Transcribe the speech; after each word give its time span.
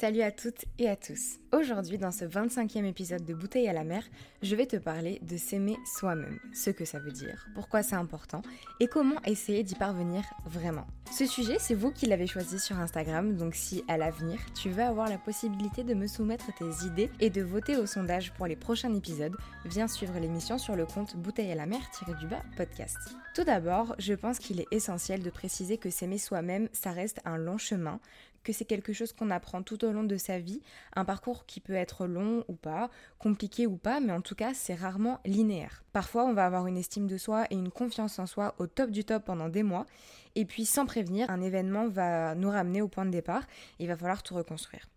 Salut 0.00 0.22
à 0.22 0.30
toutes 0.30 0.64
et 0.78 0.88
à 0.88 0.94
tous. 0.94 1.40
Aujourd'hui, 1.52 1.98
dans 1.98 2.12
ce 2.12 2.24
25e 2.24 2.84
épisode 2.84 3.24
de 3.24 3.34
Bouteille 3.34 3.66
à 3.66 3.72
la 3.72 3.82
mer, 3.82 4.04
je 4.42 4.54
vais 4.54 4.66
te 4.66 4.76
parler 4.76 5.18
de 5.22 5.36
s'aimer 5.36 5.76
soi-même, 5.98 6.38
ce 6.54 6.70
que 6.70 6.84
ça 6.84 7.00
veut 7.00 7.10
dire, 7.10 7.48
pourquoi 7.56 7.82
c'est 7.82 7.96
important 7.96 8.42
et 8.78 8.86
comment 8.86 9.20
essayer 9.24 9.64
d'y 9.64 9.74
parvenir 9.74 10.22
vraiment. 10.46 10.86
Ce 11.10 11.26
sujet, 11.26 11.56
c'est 11.58 11.74
vous 11.74 11.90
qui 11.90 12.06
l'avez 12.06 12.28
choisi 12.28 12.60
sur 12.60 12.78
Instagram, 12.78 13.34
donc 13.34 13.56
si 13.56 13.82
à 13.88 13.96
l'avenir, 13.96 14.38
tu 14.54 14.68
veux 14.70 14.84
avoir 14.84 15.08
la 15.08 15.18
possibilité 15.18 15.82
de 15.82 15.94
me 15.94 16.06
soumettre 16.06 16.54
tes 16.54 16.86
idées 16.86 17.10
et 17.18 17.30
de 17.30 17.42
voter 17.42 17.76
au 17.76 17.86
sondage 17.86 18.32
pour 18.34 18.46
les 18.46 18.56
prochains 18.56 18.94
épisodes, 18.94 19.34
viens 19.64 19.88
suivre 19.88 20.16
l'émission 20.20 20.58
sur 20.58 20.76
le 20.76 20.86
compte 20.86 21.16
Bouteille 21.16 21.50
à 21.50 21.56
la 21.56 21.66
mer-du-bas 21.66 22.42
podcast. 22.56 22.98
Tout 23.34 23.44
d'abord, 23.44 23.96
je 23.98 24.14
pense 24.14 24.38
qu'il 24.38 24.60
est 24.60 24.66
essentiel 24.70 25.22
de 25.22 25.30
préciser 25.30 25.78
que 25.78 25.90
s'aimer 25.90 26.18
soi-même, 26.18 26.68
ça 26.72 26.92
reste 26.92 27.20
un 27.24 27.38
long 27.38 27.58
chemin, 27.58 28.00
que 28.48 28.54
c'est 28.54 28.64
quelque 28.64 28.94
chose 28.94 29.12
qu'on 29.12 29.30
apprend 29.30 29.62
tout 29.62 29.84
au 29.84 29.92
long 29.92 30.04
de 30.04 30.16
sa 30.16 30.38
vie, 30.38 30.62
un 30.96 31.04
parcours 31.04 31.44
qui 31.44 31.60
peut 31.60 31.74
être 31.74 32.06
long 32.06 32.44
ou 32.48 32.54
pas, 32.54 32.88
compliqué 33.18 33.66
ou 33.66 33.76
pas, 33.76 34.00
mais 34.00 34.12
en 34.12 34.22
tout 34.22 34.34
cas 34.34 34.54
c'est 34.54 34.74
rarement 34.74 35.20
linéaire. 35.26 35.84
Parfois 35.92 36.24
on 36.24 36.32
va 36.32 36.46
avoir 36.46 36.66
une 36.66 36.78
estime 36.78 37.06
de 37.06 37.18
soi 37.18 37.44
et 37.50 37.56
une 37.56 37.70
confiance 37.70 38.18
en 38.18 38.24
soi 38.24 38.54
au 38.56 38.66
top 38.66 38.90
du 38.90 39.04
top 39.04 39.26
pendant 39.26 39.50
des 39.50 39.62
mois, 39.62 39.84
et 40.34 40.46
puis 40.46 40.64
sans 40.64 40.86
prévenir, 40.86 41.28
un 41.28 41.42
événement 41.42 41.88
va 41.88 42.34
nous 42.34 42.48
ramener 42.48 42.80
au 42.80 42.88
point 42.88 43.04
de 43.04 43.10
départ, 43.10 43.42
il 43.78 43.86
va 43.86 43.98
falloir 43.98 44.22
tout 44.22 44.34
reconstruire. 44.34 44.88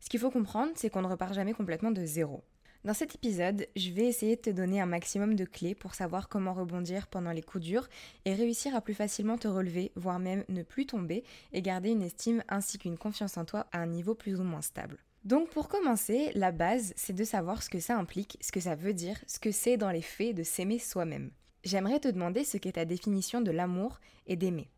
Ce 0.00 0.10
qu'il 0.10 0.20
faut 0.20 0.30
comprendre, 0.30 0.72
c'est 0.74 0.90
qu'on 0.90 1.00
ne 1.00 1.08
repart 1.08 1.32
jamais 1.32 1.54
complètement 1.54 1.90
de 1.90 2.04
zéro. 2.04 2.44
Dans 2.84 2.94
cet 2.94 3.16
épisode, 3.16 3.66
je 3.74 3.90
vais 3.90 4.06
essayer 4.06 4.36
de 4.36 4.40
te 4.40 4.50
donner 4.50 4.80
un 4.80 4.86
maximum 4.86 5.34
de 5.34 5.44
clés 5.44 5.74
pour 5.74 5.94
savoir 5.94 6.28
comment 6.28 6.54
rebondir 6.54 7.08
pendant 7.08 7.32
les 7.32 7.42
coups 7.42 7.64
durs 7.64 7.88
et 8.24 8.34
réussir 8.34 8.74
à 8.76 8.80
plus 8.80 8.94
facilement 8.94 9.36
te 9.36 9.48
relever, 9.48 9.90
voire 9.96 10.20
même 10.20 10.44
ne 10.48 10.62
plus 10.62 10.86
tomber 10.86 11.24
et 11.52 11.60
garder 11.60 11.90
une 11.90 12.02
estime 12.02 12.44
ainsi 12.48 12.78
qu'une 12.78 12.96
confiance 12.96 13.36
en 13.36 13.44
toi 13.44 13.66
à 13.72 13.80
un 13.80 13.86
niveau 13.86 14.14
plus 14.14 14.38
ou 14.38 14.44
moins 14.44 14.62
stable. 14.62 14.98
Donc 15.24 15.50
pour 15.50 15.68
commencer, 15.68 16.30
la 16.34 16.52
base, 16.52 16.92
c'est 16.96 17.12
de 17.12 17.24
savoir 17.24 17.64
ce 17.64 17.68
que 17.68 17.80
ça 17.80 17.98
implique, 17.98 18.38
ce 18.40 18.52
que 18.52 18.60
ça 18.60 18.76
veut 18.76 18.94
dire, 18.94 19.18
ce 19.26 19.40
que 19.40 19.50
c'est 19.50 19.76
dans 19.76 19.90
les 19.90 20.00
faits 20.00 20.36
de 20.36 20.44
s'aimer 20.44 20.78
soi-même. 20.78 21.32
J'aimerais 21.64 21.98
te 21.98 22.08
demander 22.08 22.44
ce 22.44 22.58
qu'est 22.58 22.72
ta 22.72 22.84
définition 22.84 23.40
de 23.40 23.50
l'amour 23.50 23.98
et 24.28 24.36
d'aimer. 24.36 24.70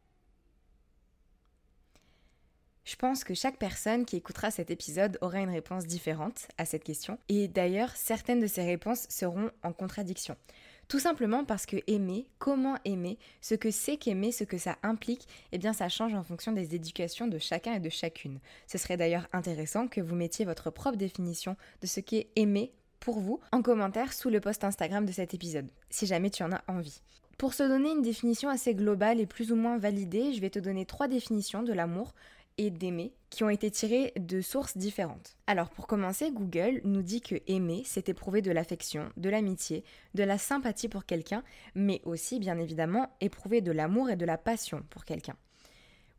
Je 2.85 2.97
pense 2.97 3.25
que 3.25 3.35
chaque 3.35 3.59
personne 3.59 4.05
qui 4.05 4.17
écoutera 4.17 4.51
cet 4.51 4.71
épisode 4.71 5.19
aura 5.21 5.39
une 5.39 5.51
réponse 5.51 5.87
différente 5.87 6.49
à 6.59 6.65
cette 6.65 6.85
question, 6.85 7.19
et 7.29 7.47
d'ailleurs 7.47 7.95
certaines 7.95 8.41
de 8.41 8.47
ces 8.47 8.65
réponses 8.65 9.07
seront 9.09 9.51
en 9.63 9.73
contradiction. 9.73 10.37
Tout 10.89 10.99
simplement 10.99 11.45
parce 11.45 11.67
que 11.67 11.77
aimer, 11.87 12.27
comment 12.39 12.77
aimer, 12.85 13.17
ce 13.41 13.55
que 13.55 13.71
c'est 13.71 13.97
qu'aimer, 13.97 14.33
ce 14.33 14.43
que 14.43 14.59
ça 14.59 14.77
implique, 14.83 15.29
eh 15.53 15.59
bien 15.59 15.73
ça 15.73 15.89
change 15.89 16.15
en 16.15 16.25
fonction 16.25 16.51
des 16.51 16.75
éducations 16.75 17.29
de 17.29 17.39
chacun 17.39 17.75
et 17.75 17.81
de 17.81 17.91
chacune. 17.91 18.41
Ce 18.67 18.77
serait 18.77 18.97
d'ailleurs 18.97 19.29
intéressant 19.33 19.87
que 19.87 20.01
vous 20.01 20.17
mettiez 20.17 20.45
votre 20.45 20.71
propre 20.71 20.97
définition 20.97 21.57
de 21.81 21.87
ce 21.87 22.01
qu'est 22.01 22.31
aimer 22.35 22.73
pour 22.99 23.21
vous 23.21 23.39
en 23.53 23.63
commentaire 23.63 24.13
sous 24.13 24.31
le 24.31 24.41
post 24.41 24.65
Instagram 24.65 25.07
de 25.07 25.13
cet 25.13 25.33
épisode, 25.33 25.71
si 25.91 26.07
jamais 26.07 26.31
tu 26.31 26.43
en 26.43 26.51
as 26.51 26.65
envie. 26.67 27.03
Pour 27.39 27.55
se 27.55 27.63
donner 27.63 27.93
une 27.93 28.03
définition 28.03 28.51
assez 28.51 28.75
globale 28.75 29.19
et 29.19 29.27
plus 29.27 29.51
ou 29.51 29.57
moins 29.57 29.79
validée, 29.79 30.35
je 30.35 30.41
vais 30.43 30.51
te 30.51 30.59
donner 30.59 30.85
trois 30.85 31.09
définitions 31.09 31.63
de 31.63 31.73
l'amour 31.73 32.15
et 32.61 32.71
d'aimer 32.71 33.15
qui 33.31 33.43
ont 33.43 33.49
été 33.49 33.71
tirés 33.71 34.13
de 34.21 34.43
sources 34.43 34.77
différentes. 34.77 35.39
Alors 35.47 35.71
pour 35.71 35.87
commencer, 35.87 36.31
Google 36.31 36.83
nous 36.85 37.01
dit 37.01 37.23
que 37.23 37.37
aimer, 37.47 37.83
c'est 37.87 38.11
éprouver 38.11 38.43
de 38.43 38.51
l'affection, 38.51 39.09
de 39.17 39.31
l'amitié, 39.31 39.83
de 40.15 40.25
la 40.25 40.37
sympathie 40.37 40.89
pour 40.89 41.07
quelqu'un, 41.07 41.43
mais 41.75 42.03
aussi 42.05 42.39
bien 42.39 42.59
évidemment 42.59 43.09
éprouver 43.23 43.63
de 43.63 43.73
l'amour 43.73 44.11
et 44.11 44.17
de 44.17 44.27
la 44.27 44.37
passion 44.37 44.83
pour 44.91 45.07
quelqu'un. 45.07 45.37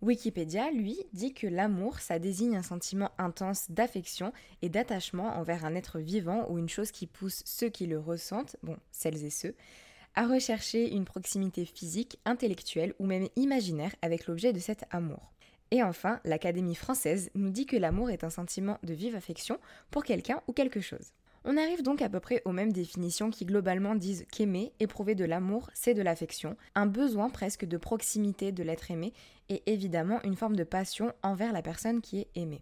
Wikipédia, 0.02 0.72
lui, 0.72 0.97
dit 1.13 1.31
que 1.31 1.46
l'amour, 1.46 2.00
ça 2.00 2.18
désigne 2.18 2.58
un 2.58 2.63
sentiment 2.63 3.12
intense 3.19 3.69
d'affection 3.69 4.34
et 4.63 4.69
d'attachement 4.69 5.38
envers 5.38 5.63
un 5.63 5.75
être 5.75 6.00
vivant 6.00 6.50
ou 6.50 6.58
une 6.58 6.69
chose 6.69 6.90
qui 6.90 7.06
pousse 7.06 7.44
ceux 7.46 7.69
qui 7.69 7.85
le 7.85 8.00
ressentent, 8.00 8.56
bon, 8.63 8.78
celles 8.91 9.23
et 9.23 9.29
ceux, 9.29 9.53
à 10.16 10.25
rechercher 10.25 10.91
une 10.91 11.06
proximité 11.06 11.66
physique, 11.66 12.18
intellectuelle 12.25 12.96
ou 12.97 13.06
même 13.06 13.28
imaginaire 13.35 13.96
avec 14.02 14.25
l'objet 14.25 14.53
de 14.53 14.59
cet 14.59 14.85
amour. 14.90 15.31
Et 15.72 15.84
enfin, 15.84 16.20
l'Académie 16.26 16.76
française 16.76 17.32
nous 17.34 17.50
dit 17.50 17.66
que 17.66 17.78
l'amour 17.78 18.09
est 18.09 18.26
un 18.26 18.30
sentiment 18.30 18.78
de 18.84 18.94
vive 18.94 19.16
affection 19.16 19.58
pour 19.90 20.04
quelqu'un 20.04 20.42
ou 20.48 20.54
quelque 20.54 20.82
chose. 20.82 21.14
On 21.44 21.58
arrive 21.58 21.82
donc 21.82 22.04
à 22.04 22.09
peu 22.09 22.20
près 22.20 22.44
aux 22.46 22.52
mêmes 22.52 22.72
définitions 22.72 23.32
qui 23.32 23.46
globalement 23.46 23.96
disent 23.96 24.26
qu'aimer, 24.32 24.74
éprouver 24.80 25.16
de 25.16 25.26
l'amour, 25.26 25.72
c'est 25.74 25.96
de 25.96 26.04
l'affection, 26.04 26.56
un 26.76 26.86
besoin 26.86 27.30
presque 27.30 27.66
de 27.66 27.78
proximité 27.78 28.52
de 28.52 28.62
l'être 28.62 28.92
aimé 28.92 29.14
et 29.50 29.64
évidemment 29.66 30.22
une 30.24 30.36
forme 30.36 30.56
de 30.56 30.64
passion 30.64 31.14
envers 31.24 31.52
la 31.52 31.64
personne 31.64 32.02
qui 32.02 32.20
est 32.20 32.28
aimée. 32.36 32.62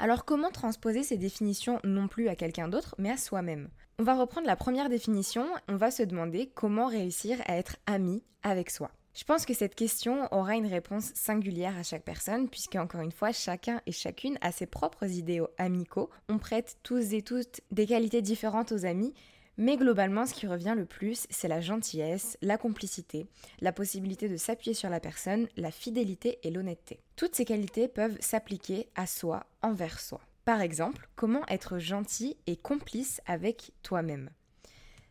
Alors 0.00 0.24
comment 0.24 0.50
transposer 0.50 1.04
ces 1.04 1.16
définitions 1.16 1.78
non 1.84 2.08
plus 2.08 2.28
à 2.28 2.34
quelqu'un 2.34 2.66
d'autre 2.66 2.96
mais 2.98 3.10
à 3.10 3.16
soi-même? 3.16 3.68
On 4.00 4.04
va 4.04 4.16
reprendre 4.16 4.48
la 4.48 4.56
première 4.56 4.88
définition, 4.88 5.46
on 5.68 5.76
va 5.76 5.92
se 5.92 6.02
demander 6.02 6.50
comment 6.54 6.88
réussir 6.88 7.38
à 7.46 7.56
être 7.56 7.76
ami 7.86 8.24
avec 8.42 8.70
soi. 8.70 8.90
Je 9.18 9.24
pense 9.24 9.46
que 9.46 9.52
cette 9.52 9.74
question 9.74 10.32
aura 10.32 10.54
une 10.54 10.68
réponse 10.68 11.10
singulière 11.12 11.76
à 11.76 11.82
chaque 11.82 12.04
personne, 12.04 12.48
puisque 12.48 12.76
encore 12.76 13.00
une 13.00 13.10
fois, 13.10 13.32
chacun 13.32 13.82
et 13.84 13.90
chacune 13.90 14.38
a 14.42 14.52
ses 14.52 14.66
propres 14.66 15.10
idéaux 15.10 15.48
amicaux. 15.58 16.08
On 16.28 16.38
prête 16.38 16.76
tous 16.84 17.14
et 17.14 17.22
toutes 17.22 17.60
des 17.72 17.84
qualités 17.84 18.22
différentes 18.22 18.70
aux 18.70 18.84
amis, 18.84 19.12
mais 19.56 19.76
globalement, 19.76 20.24
ce 20.24 20.34
qui 20.34 20.46
revient 20.46 20.74
le 20.76 20.86
plus, 20.86 21.26
c'est 21.30 21.48
la 21.48 21.60
gentillesse, 21.60 22.38
la 22.42 22.58
complicité, 22.58 23.26
la 23.60 23.72
possibilité 23.72 24.28
de 24.28 24.36
s'appuyer 24.36 24.72
sur 24.72 24.88
la 24.88 25.00
personne, 25.00 25.48
la 25.56 25.72
fidélité 25.72 26.38
et 26.44 26.52
l'honnêteté. 26.52 27.00
Toutes 27.16 27.34
ces 27.34 27.44
qualités 27.44 27.88
peuvent 27.88 28.18
s'appliquer 28.20 28.88
à 28.94 29.08
soi, 29.08 29.46
envers 29.62 29.98
soi. 29.98 30.20
Par 30.44 30.60
exemple, 30.60 31.08
comment 31.16 31.42
être 31.48 31.80
gentil 31.80 32.36
et 32.46 32.54
complice 32.54 33.20
avec 33.26 33.72
toi-même? 33.82 34.30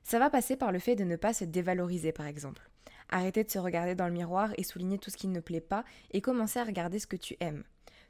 Ça 0.06 0.18
va 0.18 0.30
passer 0.30 0.56
par 0.56 0.72
le 0.72 0.80
fait 0.80 0.96
de 0.96 1.04
ne 1.04 1.18
pas 1.18 1.34
se 1.34 1.44
dévaloriser, 1.44 2.14
par 2.14 2.28
exemple. 2.28 2.70
Arrêter 3.10 3.44
de 3.44 3.50
se 3.50 3.60
regarder 3.60 3.96
dans 3.96 4.08
le 4.08 4.14
miroir 4.14 4.54
et 4.58 4.64
souligner 4.64 4.98
tout 4.98 5.10
ce 5.10 5.18
qui 5.18 5.28
ne 5.28 5.40
plaît 5.40 5.62
pas 5.62 5.84
et 6.12 6.22
commencer 6.22 6.60
à 6.60 6.64
regarder 6.64 7.00
ce 7.00 7.08
que 7.08 7.16
tu 7.16 7.38
aimes. 7.40 7.64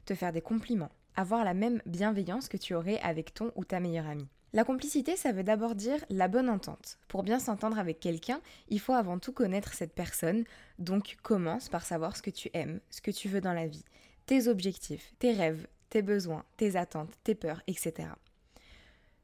Te 0.04 0.14
faire 0.14 0.32
des 0.32 0.40
compliments. 0.40 0.92
Avoir 1.14 1.44
la 1.44 1.54
même 1.54 1.82
bienveillance 1.86 2.48
que 2.48 2.56
tu 2.56 2.74
aurais 2.74 3.00
avec 3.00 3.34
ton 3.34 3.52
ou 3.56 3.64
ta 3.64 3.80
meilleure 3.80 4.06
amie. 4.06 4.28
La 4.54 4.64
complicité, 4.64 5.14
ça 5.14 5.32
veut 5.32 5.44
d'abord 5.44 5.74
dire 5.74 6.02
la 6.08 6.26
bonne 6.26 6.48
entente. 6.48 6.98
Pour 7.08 7.22
bien 7.22 7.38
s'entendre 7.38 7.78
avec 7.78 8.00
quelqu'un, 8.00 8.40
il 8.68 8.80
faut 8.80 8.94
avant 8.94 9.18
tout 9.18 9.32
connaître 9.32 9.74
cette 9.74 9.92
personne, 9.92 10.44
donc 10.78 11.18
commence 11.22 11.68
par 11.68 11.84
savoir 11.84 12.16
ce 12.16 12.22
que 12.22 12.30
tu 12.30 12.48
aimes, 12.54 12.80
ce 12.88 13.02
que 13.02 13.10
tu 13.10 13.28
veux 13.28 13.42
dans 13.42 13.52
la 13.52 13.66
vie, 13.66 13.84
tes 14.24 14.48
objectifs, 14.48 15.12
tes 15.18 15.32
rêves, 15.32 15.66
tes 15.90 16.00
besoins, 16.00 16.44
tes 16.56 16.76
attentes, 16.76 17.12
tes 17.24 17.34
peurs, 17.34 17.62
etc. 17.66 18.08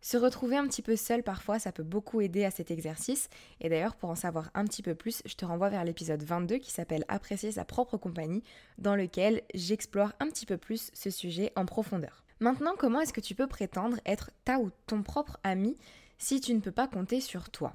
Se 0.04 0.18
retrouver 0.18 0.58
un 0.58 0.66
petit 0.66 0.82
peu 0.82 0.96
seul 0.96 1.22
parfois, 1.22 1.58
ça 1.58 1.72
peut 1.72 1.82
beaucoup 1.82 2.20
aider 2.20 2.44
à 2.44 2.50
cet 2.50 2.70
exercice. 2.70 3.30
Et 3.62 3.70
d'ailleurs, 3.70 3.96
pour 3.96 4.10
en 4.10 4.14
savoir 4.14 4.50
un 4.52 4.66
petit 4.66 4.82
peu 4.82 4.94
plus, 4.94 5.22
je 5.24 5.34
te 5.34 5.46
renvoie 5.46 5.70
vers 5.70 5.82
l'épisode 5.82 6.22
22 6.22 6.58
qui 6.58 6.70
s'appelle 6.70 7.06
Apprécier 7.08 7.52
sa 7.52 7.64
propre 7.64 7.96
compagnie, 7.96 8.42
dans 8.76 8.96
lequel 8.96 9.40
j'explore 9.54 10.12
un 10.20 10.26
petit 10.26 10.44
peu 10.44 10.58
plus 10.58 10.90
ce 10.92 11.08
sujet 11.08 11.52
en 11.56 11.64
profondeur. 11.64 12.22
Maintenant, 12.38 12.74
comment 12.76 13.00
est-ce 13.00 13.14
que 13.14 13.22
tu 13.22 13.34
peux 13.34 13.46
prétendre 13.46 13.96
être 14.04 14.30
ta 14.44 14.58
ou 14.58 14.70
ton 14.86 15.02
propre 15.02 15.38
ami 15.42 15.74
si 16.18 16.38
tu 16.38 16.52
ne 16.52 16.60
peux 16.60 16.70
pas 16.70 16.86
compter 16.86 17.22
sur 17.22 17.48
toi? 17.48 17.74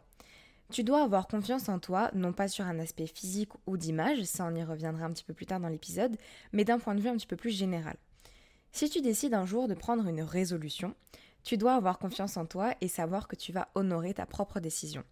Tu 0.72 0.84
dois 0.84 1.02
avoir 1.02 1.28
confiance 1.28 1.68
en 1.68 1.80
toi, 1.80 2.12
non 2.14 2.32
pas 2.32 2.48
sur 2.48 2.66
un 2.66 2.78
aspect 2.78 3.08
physique 3.08 3.54
ou 3.66 3.75
d'image, 3.75 4.24
ça 4.25 4.46
on 4.46 4.54
y 4.54 4.64
reviendra 4.64 5.06
un 5.06 5.14
petit 5.14 5.24
peu 5.24 5.34
plus 5.34 5.48
tard 5.48 5.62
dans 5.62 5.68
l'épisode, 5.68 6.16
mais 6.54 6.64
d'un 6.64 6.78
point 6.78 6.94
de 6.94 7.02
vue 7.02 7.10
un 7.10 7.18
petit 7.18 7.25
peu 7.25 7.38
plus 7.38 7.58
général. 7.58 7.98
Si 8.72 8.88
tu 8.88 9.02
décides 9.02 9.34
un 9.34 9.48
jour 9.48 9.68
de 9.68 9.74
prendre 9.74 10.08
une 10.08 10.22
résolution, 10.22 10.94
tu 11.44 11.57
dois 11.57 11.75
avoir 11.75 12.00
confiance 12.00 12.38
en 12.38 12.45
toi 12.45 12.74
et 12.81 12.88
savoir 12.88 13.27
que 13.27 13.36
tu 13.36 13.51
vas 13.51 13.69
honorer 13.75 14.13
ta 14.13 14.25
propre 14.25 14.59
décision. 14.59 15.03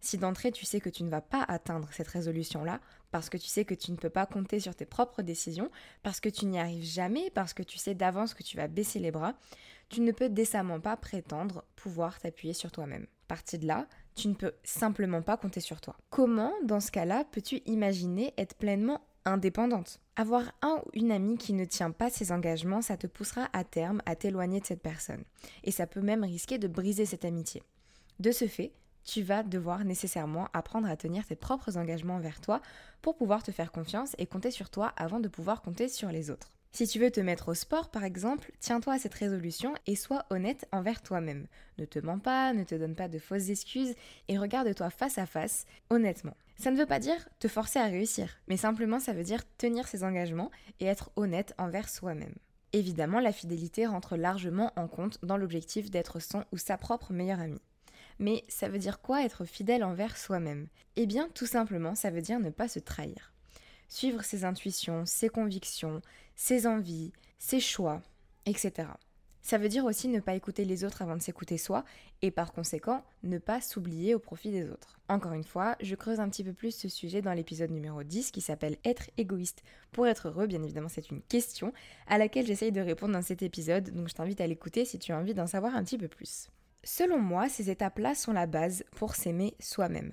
Si 0.00 0.16
d'entrée 0.16 0.52
tu 0.52 0.64
sais 0.64 0.80
que 0.80 0.88
tu 0.88 1.02
ne 1.02 1.10
vas 1.10 1.20
pas 1.20 1.42
atteindre 1.42 1.88
cette 1.92 2.08
résolution-là, 2.08 2.80
parce 3.10 3.28
que 3.28 3.36
tu 3.36 3.48
sais 3.48 3.64
que 3.64 3.74
tu 3.74 3.90
ne 3.90 3.96
peux 3.96 4.10
pas 4.10 4.26
compter 4.26 4.60
sur 4.60 4.74
tes 4.74 4.86
propres 4.86 5.22
décisions, 5.22 5.70
parce 6.02 6.20
que 6.20 6.28
tu 6.28 6.46
n'y 6.46 6.60
arrives 6.60 6.84
jamais, 6.84 7.30
parce 7.30 7.52
que 7.52 7.62
tu 7.62 7.78
sais 7.78 7.94
d'avance 7.94 8.34
que 8.34 8.42
tu 8.42 8.56
vas 8.56 8.68
baisser 8.68 9.00
les 9.00 9.10
bras, 9.10 9.34
tu 9.88 10.00
ne 10.00 10.12
peux 10.12 10.28
décemment 10.28 10.80
pas 10.80 10.96
prétendre 10.96 11.64
pouvoir 11.74 12.20
t'appuyer 12.20 12.54
sur 12.54 12.70
toi-même. 12.70 13.06
Parti 13.26 13.58
de 13.58 13.66
là, 13.66 13.86
tu 14.14 14.28
ne 14.28 14.34
peux 14.34 14.52
simplement 14.62 15.22
pas 15.22 15.36
compter 15.36 15.60
sur 15.60 15.80
toi. 15.80 15.96
Comment, 16.10 16.52
dans 16.64 16.80
ce 16.80 16.90
cas-là, 16.92 17.24
peux-tu 17.24 17.62
imaginer 17.66 18.34
être 18.36 18.54
pleinement 18.54 19.00
indépendante 19.32 20.00
Avoir 20.16 20.52
un 20.62 20.82
ou 20.84 20.90
une 20.94 21.12
amie 21.12 21.38
qui 21.38 21.52
ne 21.52 21.64
tient 21.64 21.90
pas 21.90 22.10
ses 22.10 22.32
engagements, 22.32 22.82
ça 22.82 22.96
te 22.96 23.06
poussera 23.06 23.48
à 23.52 23.64
terme 23.64 24.02
à 24.06 24.16
t'éloigner 24.16 24.60
de 24.60 24.66
cette 24.66 24.82
personne. 24.82 25.22
Et 25.64 25.70
ça 25.70 25.86
peut 25.86 26.00
même 26.00 26.24
risquer 26.24 26.58
de 26.58 26.68
briser 26.68 27.06
cette 27.06 27.24
amitié. 27.24 27.62
De 28.18 28.32
ce 28.32 28.46
fait, 28.46 28.72
tu 29.04 29.22
vas 29.22 29.42
devoir 29.42 29.84
nécessairement 29.84 30.48
apprendre 30.52 30.88
à 30.88 30.96
tenir 30.96 31.24
tes 31.24 31.36
propres 31.36 31.78
engagements 31.78 32.16
envers 32.16 32.40
toi 32.40 32.60
pour 33.00 33.16
pouvoir 33.16 33.42
te 33.42 33.52
faire 33.52 33.72
confiance 33.72 34.14
et 34.18 34.26
compter 34.26 34.50
sur 34.50 34.70
toi 34.70 34.92
avant 34.96 35.20
de 35.20 35.28
pouvoir 35.28 35.62
compter 35.62 35.88
sur 35.88 36.10
les 36.10 36.30
autres. 36.30 36.50
Si 36.70 36.86
tu 36.86 36.98
veux 36.98 37.10
te 37.10 37.20
mettre 37.20 37.48
au 37.48 37.54
sport, 37.54 37.90
par 37.90 38.04
exemple, 38.04 38.52
tiens-toi 38.60 38.94
à 38.94 38.98
cette 38.98 39.14
résolution 39.14 39.74
et 39.86 39.96
sois 39.96 40.26
honnête 40.30 40.68
envers 40.70 41.02
toi-même. 41.02 41.46
Ne 41.78 41.84
te 41.86 41.98
mens 41.98 42.18
pas, 42.18 42.52
ne 42.52 42.64
te 42.64 42.74
donne 42.74 42.94
pas 42.94 43.08
de 43.08 43.18
fausses 43.18 43.48
excuses 43.48 43.94
et 44.28 44.38
regarde-toi 44.38 44.90
face 44.90 45.18
à 45.18 45.26
face, 45.26 45.66
honnêtement. 45.90 46.36
Ça 46.56 46.70
ne 46.70 46.76
veut 46.76 46.86
pas 46.86 46.98
dire 46.98 47.28
te 47.38 47.48
forcer 47.48 47.78
à 47.78 47.86
réussir, 47.86 48.38
mais 48.48 48.56
simplement 48.56 49.00
ça 49.00 49.12
veut 49.12 49.22
dire 49.22 49.42
tenir 49.56 49.88
ses 49.88 50.04
engagements 50.04 50.50
et 50.80 50.86
être 50.86 51.10
honnête 51.16 51.54
envers 51.56 51.88
soi-même. 51.88 52.34
Évidemment, 52.72 53.20
la 53.20 53.32
fidélité 53.32 53.86
rentre 53.86 54.16
largement 54.16 54.72
en 54.76 54.88
compte 54.88 55.18
dans 55.24 55.38
l'objectif 55.38 55.90
d'être 55.90 56.20
son 56.20 56.44
ou 56.52 56.58
sa 56.58 56.76
propre 56.76 57.12
meilleure 57.12 57.40
amie. 57.40 57.62
Mais 58.18 58.44
ça 58.48 58.68
veut 58.68 58.78
dire 58.78 59.00
quoi 59.00 59.24
être 59.24 59.44
fidèle 59.44 59.84
envers 59.84 60.16
soi-même? 60.16 60.66
Eh 60.96 61.06
bien, 61.06 61.28
tout 61.34 61.46
simplement, 61.46 61.94
ça 61.94 62.10
veut 62.10 62.20
dire 62.20 62.40
ne 62.40 62.50
pas 62.50 62.68
se 62.68 62.78
trahir. 62.78 63.32
Suivre 63.88 64.22
ses 64.22 64.44
intuitions, 64.44 65.06
ses 65.06 65.30
convictions, 65.30 66.02
ses 66.38 66.68
envies, 66.68 67.12
ses 67.38 67.58
choix, 67.58 68.00
etc. 68.46 68.88
Ça 69.42 69.58
veut 69.58 69.68
dire 69.68 69.84
aussi 69.84 70.06
ne 70.06 70.20
pas 70.20 70.34
écouter 70.34 70.64
les 70.64 70.84
autres 70.84 71.02
avant 71.02 71.16
de 71.16 71.20
s'écouter 71.20 71.58
soi 71.58 71.84
et 72.22 72.30
par 72.30 72.52
conséquent 72.52 73.02
ne 73.24 73.38
pas 73.38 73.60
s'oublier 73.60 74.14
au 74.14 74.20
profit 74.20 74.52
des 74.52 74.70
autres. 74.70 75.00
Encore 75.08 75.32
une 75.32 75.42
fois, 75.42 75.74
je 75.80 75.96
creuse 75.96 76.20
un 76.20 76.28
petit 76.28 76.44
peu 76.44 76.52
plus 76.52 76.70
ce 76.70 76.88
sujet 76.88 77.22
dans 77.22 77.32
l'épisode 77.32 77.72
numéro 77.72 78.04
10 78.04 78.30
qui 78.30 78.40
s'appelle 78.40 78.76
Être 78.84 79.10
égoïste 79.16 79.64
pour 79.90 80.06
être 80.06 80.28
heureux. 80.28 80.46
Bien 80.46 80.62
évidemment, 80.62 80.88
c'est 80.88 81.10
une 81.10 81.22
question 81.22 81.72
à 82.06 82.18
laquelle 82.18 82.46
j'essaye 82.46 82.72
de 82.72 82.80
répondre 82.80 83.14
dans 83.14 83.22
cet 83.22 83.42
épisode, 83.42 83.90
donc 83.90 84.08
je 84.08 84.14
t'invite 84.14 84.40
à 84.40 84.46
l'écouter 84.46 84.84
si 84.84 85.00
tu 85.00 85.10
as 85.10 85.18
envie 85.18 85.34
d'en 85.34 85.48
savoir 85.48 85.74
un 85.74 85.82
petit 85.82 85.98
peu 85.98 86.08
plus. 86.08 86.50
Selon 86.84 87.18
moi, 87.18 87.48
ces 87.48 87.68
étapes-là 87.68 88.14
sont 88.14 88.32
la 88.32 88.46
base 88.46 88.84
pour 88.92 89.16
s'aimer 89.16 89.54
soi-même. 89.58 90.12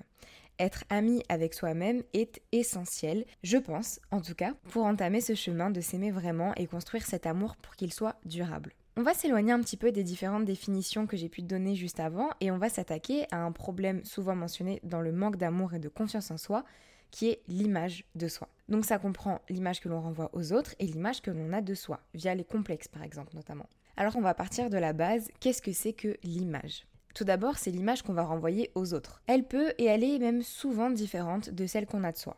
Être 0.58 0.84
ami 0.88 1.22
avec 1.28 1.52
soi-même 1.52 2.02
est 2.14 2.40
essentiel, 2.50 3.26
je 3.42 3.58
pense, 3.58 4.00
en 4.10 4.22
tout 4.22 4.34
cas, 4.34 4.54
pour 4.70 4.84
entamer 4.84 5.20
ce 5.20 5.34
chemin 5.34 5.70
de 5.70 5.82
s'aimer 5.82 6.10
vraiment 6.10 6.54
et 6.54 6.66
construire 6.66 7.04
cet 7.04 7.26
amour 7.26 7.56
pour 7.56 7.76
qu'il 7.76 7.92
soit 7.92 8.18
durable. 8.24 8.72
On 8.96 9.02
va 9.02 9.12
s'éloigner 9.12 9.52
un 9.52 9.60
petit 9.60 9.76
peu 9.76 9.92
des 9.92 10.02
différentes 10.02 10.46
définitions 10.46 11.06
que 11.06 11.18
j'ai 11.18 11.28
pu 11.28 11.42
donner 11.42 11.74
juste 11.74 12.00
avant 12.00 12.30
et 12.40 12.50
on 12.50 12.56
va 12.56 12.70
s'attaquer 12.70 13.26
à 13.30 13.44
un 13.44 13.52
problème 13.52 14.02
souvent 14.06 14.34
mentionné 14.34 14.80
dans 14.82 15.02
le 15.02 15.12
manque 15.12 15.36
d'amour 15.36 15.74
et 15.74 15.78
de 15.78 15.90
confiance 15.90 16.30
en 16.30 16.38
soi, 16.38 16.64
qui 17.10 17.28
est 17.28 17.42
l'image 17.48 18.04
de 18.14 18.26
soi. 18.26 18.48
Donc 18.70 18.86
ça 18.86 18.98
comprend 18.98 19.42
l'image 19.50 19.80
que 19.80 19.90
l'on 19.90 20.00
renvoie 20.00 20.30
aux 20.32 20.54
autres 20.54 20.74
et 20.78 20.86
l'image 20.86 21.20
que 21.20 21.30
l'on 21.30 21.52
a 21.52 21.60
de 21.60 21.74
soi, 21.74 22.00
via 22.14 22.34
les 22.34 22.44
complexes 22.44 22.88
par 22.88 23.02
exemple 23.02 23.36
notamment. 23.36 23.68
Alors 23.98 24.16
on 24.16 24.22
va 24.22 24.32
partir 24.32 24.70
de 24.70 24.78
la 24.78 24.94
base, 24.94 25.28
qu'est-ce 25.38 25.60
que 25.60 25.72
c'est 25.72 25.92
que 25.92 26.16
l'image? 26.22 26.86
Tout 27.16 27.24
d'abord, 27.24 27.56
c'est 27.56 27.70
l'image 27.70 28.02
qu'on 28.02 28.12
va 28.12 28.24
renvoyer 28.24 28.70
aux 28.74 28.92
autres. 28.92 29.22
Elle 29.26 29.44
peut 29.44 29.72
et 29.78 29.86
elle 29.86 30.04
est 30.04 30.18
même 30.18 30.42
souvent 30.42 30.90
différente 30.90 31.48
de 31.48 31.66
celle 31.66 31.86
qu'on 31.86 32.04
a 32.04 32.12
de 32.12 32.18
soi. 32.18 32.36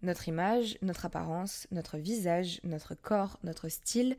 Notre 0.00 0.28
image, 0.28 0.78
notre 0.80 1.04
apparence, 1.04 1.66
notre 1.72 1.98
visage, 1.98 2.58
notre 2.64 2.94
corps, 2.94 3.38
notre 3.44 3.68
style 3.68 4.16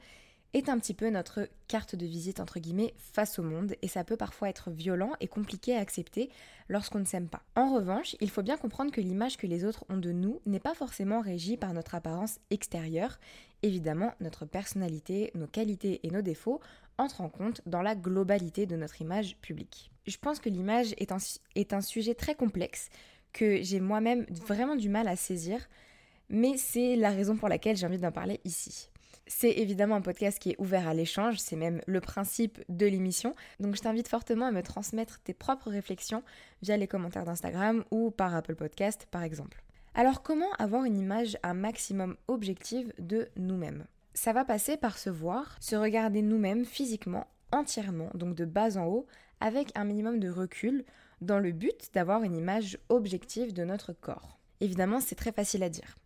est 0.54 0.70
un 0.70 0.78
petit 0.78 0.94
peu 0.94 1.10
notre 1.10 1.50
carte 1.68 1.96
de 1.96 2.06
visite 2.06 2.40
face 2.98 3.40
au 3.40 3.44
monde 3.44 3.74
et 3.82 3.88
ça 3.88 4.04
peut 4.04 4.16
parfois 4.16 4.50
être 4.50 4.70
violent 4.70 5.14
et 5.22 5.28
compliqué 5.28 5.76
à 5.76 5.80
accepter 5.80 6.30
lorsqu'on 6.68 7.00
ne 7.00 7.06
s'aime 7.06 7.28
pas. 7.28 7.42
En 7.56 7.74
revanche, 7.74 8.16
il 8.20 8.30
faut 8.30 8.44
bien 8.44 8.58
comprendre 8.58 8.92
que 8.92 9.02
l'image 9.02 9.38
que 9.38 9.48
les 9.48 9.66
autres 9.66 9.86
ont 9.90 9.98
de 9.98 10.12
nous 10.12 10.40
n'est 10.46 10.60
pas 10.60 10.76
forcément 10.76 11.22
régie 11.22 11.58
par 11.58 11.74
notre 11.74 11.96
apparence 11.96 12.40
extérieure. 12.52 13.20
Évidemment, 13.64 14.14
notre 14.22 14.46
personnalité, 14.46 15.32
nos 15.34 15.48
qualités 15.48 16.00
et 16.04 16.12
nos 16.12 16.22
défauts 16.22 16.62
entre 17.00 17.22
en 17.22 17.30
compte 17.30 17.62
dans 17.66 17.82
la 17.82 17.96
globalité 17.96 18.66
de 18.66 18.76
notre 18.76 19.02
image 19.02 19.38
publique. 19.38 19.90
Je 20.06 20.18
pense 20.18 20.40
que 20.40 20.50
l'image 20.50 20.94
est 20.98 21.12
un, 21.74 21.82
sujet 21.82 22.14
très 22.14 22.36
complexe 22.36 22.90
que 23.34 23.62
j'ai 23.62 23.80
moi-même 23.80 24.26
vraiment 24.30 24.76
du 24.76 24.90
mal 24.90 25.08
à 25.08 25.16
saisir, 25.16 25.68
mais 26.30 26.58
c'est 26.58 26.96
la 26.96 27.12
raison 27.12 27.38
pour 27.38 27.48
laquelle 27.48 27.78
j'ai 27.78 27.88
envie 27.88 28.00
d'en 28.00 28.12
parler 28.12 28.40
ici. 28.44 28.90
C'est 29.28 29.52
évidemment 29.52 29.96
un 29.96 30.02
podcast 30.02 30.40
qui 30.40 30.52
est 30.52 30.60
ouvert 30.60 30.88
à 30.88 30.94
l'échange, 30.94 31.38
c'est 31.38 31.56
même 31.56 31.82
le 31.86 32.02
principe 32.02 32.60
de 32.68 32.88
l'émission, 32.88 33.36
donc 33.60 33.76
je 33.76 33.82
t'invite 33.82 34.08
fortement 34.08 34.48
à 34.48 34.52
me 34.52 34.64
transmettre 34.64 35.20
tes 35.20 35.36
propres 35.36 35.70
réflexions 35.70 36.24
via 36.64 36.78
les 36.78 36.88
commentaires 36.88 37.26
d'Instagram 37.26 37.84
ou 37.92 38.10
par 38.10 38.36
Apple 38.36 38.56
Podcast 38.56 39.08
par 39.12 39.24
exemple. 39.24 39.64
Alors 39.94 40.24
comment 40.24 40.52
avoir 40.58 40.84
une 40.84 40.98
image 40.98 41.38
un 41.44 41.54
maximum 41.54 42.18
objective 42.28 42.92
de 42.98 43.30
nous-mêmes? 43.38 43.86
Ça 44.20 44.34
va 44.34 44.44
passer 44.44 44.76
par 44.76 44.98
se 44.98 45.10
voir, 45.10 45.56
se 45.62 45.78
regarder 45.78 46.22
nous-mêmes 46.22 46.66
physiquement, 46.66 47.26
entièrement, 47.54 48.10
donc 48.16 48.36
de 48.36 48.44
bas 48.44 48.78
en 48.78 48.86
haut, 48.86 49.08
avec 49.40 49.72
un 49.76 49.86
minimum 49.86 50.20
de 50.20 50.30
recul, 50.30 50.84
dans 51.22 51.40
le 51.40 51.54
but 51.54 51.90
d'avoir 51.94 52.24
une 52.24 52.36
image 52.36 52.78
objective 52.90 53.54
de 53.54 53.64
notre 53.64 53.94
corps. 53.94 54.38
Évidemment, 54.60 55.00
c'est 55.00 55.16
très 55.16 55.32
facile 55.32 55.64
à 55.64 55.70
dire. 55.70 55.98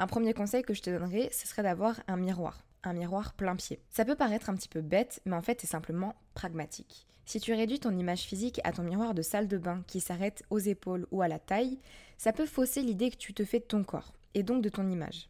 Un 0.00 0.08
premier 0.08 0.34
conseil 0.34 0.64
que 0.64 0.74
je 0.74 0.82
te 0.82 0.90
donnerais, 0.90 1.28
ce 1.30 1.46
serait 1.46 1.62
d'avoir 1.62 2.00
un 2.08 2.16
miroir, 2.16 2.64
un 2.82 2.94
miroir 2.94 3.32
plein 3.32 3.54
pied. 3.54 3.78
Ça 3.90 4.04
peut 4.04 4.16
paraître 4.16 4.50
un 4.50 4.56
petit 4.56 4.68
peu 4.68 4.80
bête, 4.80 5.20
mais 5.24 5.36
en 5.36 5.42
fait, 5.42 5.60
c'est 5.60 5.68
simplement 5.68 6.16
pragmatique. 6.34 7.06
Si 7.26 7.38
tu 7.38 7.54
réduis 7.54 7.78
ton 7.78 7.96
image 7.96 8.22
physique 8.22 8.60
à 8.64 8.72
ton 8.72 8.82
miroir 8.82 9.14
de 9.14 9.22
salle 9.22 9.46
de 9.46 9.56
bain 9.56 9.84
qui 9.86 10.00
s'arrête 10.00 10.42
aux 10.50 10.58
épaules 10.58 11.06
ou 11.12 11.22
à 11.22 11.28
la 11.28 11.38
taille, 11.38 11.78
ça 12.18 12.32
peut 12.32 12.46
fausser 12.46 12.82
l'idée 12.82 13.12
que 13.12 13.16
tu 13.18 13.34
te 13.34 13.44
fais 13.44 13.60
de 13.60 13.66
ton 13.66 13.84
corps, 13.84 14.12
et 14.34 14.42
donc 14.42 14.62
de 14.62 14.68
ton 14.68 14.90
image. 14.90 15.28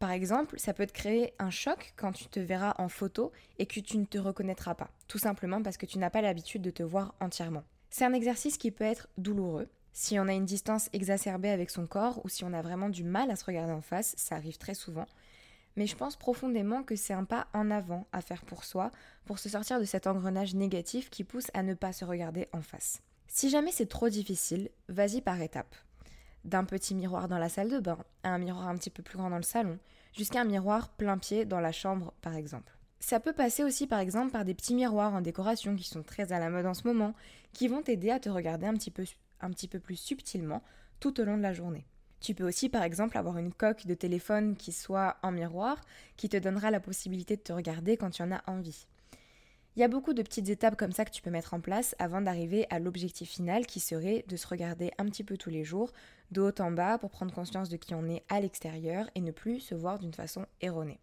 Par 0.00 0.12
exemple, 0.12 0.58
ça 0.58 0.72
peut 0.72 0.86
te 0.86 0.94
créer 0.94 1.34
un 1.38 1.50
choc 1.50 1.92
quand 1.94 2.12
tu 2.12 2.24
te 2.24 2.40
verras 2.40 2.74
en 2.78 2.88
photo 2.88 3.32
et 3.58 3.66
que 3.66 3.80
tu 3.80 3.98
ne 3.98 4.06
te 4.06 4.16
reconnaîtras 4.16 4.74
pas, 4.74 4.90
tout 5.08 5.18
simplement 5.18 5.62
parce 5.62 5.76
que 5.76 5.84
tu 5.84 5.98
n'as 5.98 6.08
pas 6.08 6.22
l'habitude 6.22 6.62
de 6.62 6.70
te 6.70 6.82
voir 6.82 7.14
entièrement. 7.20 7.64
C'est 7.90 8.06
un 8.06 8.14
exercice 8.14 8.56
qui 8.56 8.70
peut 8.70 8.84
être 8.84 9.08
douloureux. 9.18 9.68
Si 9.92 10.18
on 10.18 10.26
a 10.26 10.32
une 10.32 10.46
distance 10.46 10.88
exacerbée 10.94 11.50
avec 11.50 11.68
son 11.68 11.86
corps 11.86 12.24
ou 12.24 12.30
si 12.30 12.44
on 12.44 12.54
a 12.54 12.62
vraiment 12.62 12.88
du 12.88 13.04
mal 13.04 13.30
à 13.30 13.36
se 13.36 13.44
regarder 13.44 13.74
en 13.74 13.82
face, 13.82 14.14
ça 14.16 14.36
arrive 14.36 14.56
très 14.56 14.72
souvent. 14.72 15.06
Mais 15.76 15.86
je 15.86 15.96
pense 15.96 16.16
profondément 16.16 16.82
que 16.82 16.96
c'est 16.96 17.12
un 17.12 17.24
pas 17.24 17.48
en 17.52 17.70
avant 17.70 18.06
à 18.12 18.22
faire 18.22 18.46
pour 18.46 18.64
soi, 18.64 18.92
pour 19.26 19.38
se 19.38 19.50
sortir 19.50 19.80
de 19.80 19.84
cet 19.84 20.06
engrenage 20.06 20.54
négatif 20.54 21.10
qui 21.10 21.24
pousse 21.24 21.50
à 21.52 21.62
ne 21.62 21.74
pas 21.74 21.92
se 21.92 22.06
regarder 22.06 22.48
en 22.54 22.62
face. 22.62 23.02
Si 23.28 23.50
jamais 23.50 23.70
c'est 23.70 23.88
trop 23.88 24.08
difficile, 24.08 24.70
vas-y 24.88 25.20
par 25.20 25.42
étapes 25.42 25.76
d'un 26.44 26.64
petit 26.64 26.94
miroir 26.94 27.28
dans 27.28 27.38
la 27.38 27.48
salle 27.48 27.70
de 27.70 27.78
bain 27.78 27.98
à 28.22 28.30
un 28.30 28.38
miroir 28.38 28.68
un 28.68 28.76
petit 28.76 28.90
peu 28.90 29.02
plus 29.02 29.18
grand 29.18 29.30
dans 29.30 29.36
le 29.36 29.42
salon, 29.42 29.78
jusqu'à 30.12 30.40
un 30.40 30.44
miroir 30.44 30.88
plein 30.90 31.18
pied 31.18 31.44
dans 31.44 31.60
la 31.60 31.72
chambre 31.72 32.12
par 32.22 32.34
exemple. 32.34 32.76
Ça 33.00 33.18
peut 33.18 33.32
passer 33.32 33.64
aussi 33.64 33.86
par 33.86 34.00
exemple 34.00 34.32
par 34.32 34.44
des 34.44 34.54
petits 34.54 34.74
miroirs 34.74 35.14
en 35.14 35.20
décoration 35.22 35.74
qui 35.74 35.88
sont 35.88 36.02
très 36.02 36.32
à 36.32 36.38
la 36.38 36.50
mode 36.50 36.66
en 36.66 36.74
ce 36.74 36.86
moment, 36.86 37.14
qui 37.52 37.66
vont 37.68 37.82
t'aider 37.82 38.10
à 38.10 38.20
te 38.20 38.28
regarder 38.28 38.66
un 38.66 38.74
petit 38.74 38.90
peu, 38.90 39.04
un 39.40 39.50
petit 39.50 39.68
peu 39.68 39.80
plus 39.80 39.96
subtilement 39.96 40.62
tout 41.00 41.18
au 41.20 41.24
long 41.24 41.36
de 41.36 41.42
la 41.42 41.54
journée. 41.54 41.86
Tu 42.20 42.34
peux 42.34 42.46
aussi 42.46 42.68
par 42.68 42.82
exemple 42.82 43.16
avoir 43.16 43.38
une 43.38 43.54
coque 43.54 43.86
de 43.86 43.94
téléphone 43.94 44.54
qui 44.54 44.72
soit 44.72 45.16
en 45.22 45.32
miroir, 45.32 45.80
qui 46.18 46.28
te 46.28 46.36
donnera 46.36 46.70
la 46.70 46.80
possibilité 46.80 47.36
de 47.36 47.42
te 47.42 47.52
regarder 47.52 47.96
quand 47.96 48.10
tu 48.10 48.22
en 48.22 48.32
as 48.32 48.42
envie. 48.46 48.86
Il 49.76 49.80
y 49.80 49.84
a 49.84 49.88
beaucoup 49.88 50.14
de 50.14 50.22
petites 50.22 50.48
étapes 50.48 50.76
comme 50.76 50.90
ça 50.90 51.04
que 51.04 51.12
tu 51.12 51.22
peux 51.22 51.30
mettre 51.30 51.54
en 51.54 51.60
place 51.60 51.94
avant 52.00 52.20
d'arriver 52.20 52.66
à 52.70 52.80
l'objectif 52.80 53.30
final 53.30 53.66
qui 53.66 53.78
serait 53.78 54.24
de 54.26 54.36
se 54.36 54.48
regarder 54.48 54.90
un 54.98 55.04
petit 55.04 55.22
peu 55.22 55.36
tous 55.36 55.50
les 55.50 55.62
jours, 55.62 55.92
de 56.32 56.40
haut 56.40 56.60
en 56.60 56.72
bas, 56.72 56.98
pour 56.98 57.10
prendre 57.10 57.32
conscience 57.32 57.68
de 57.68 57.76
qui 57.76 57.94
on 57.94 58.08
est 58.08 58.24
à 58.28 58.40
l'extérieur 58.40 59.08
et 59.14 59.20
ne 59.20 59.30
plus 59.30 59.60
se 59.60 59.76
voir 59.76 60.00
d'une 60.00 60.12
façon 60.12 60.44
erronée. 60.60 60.98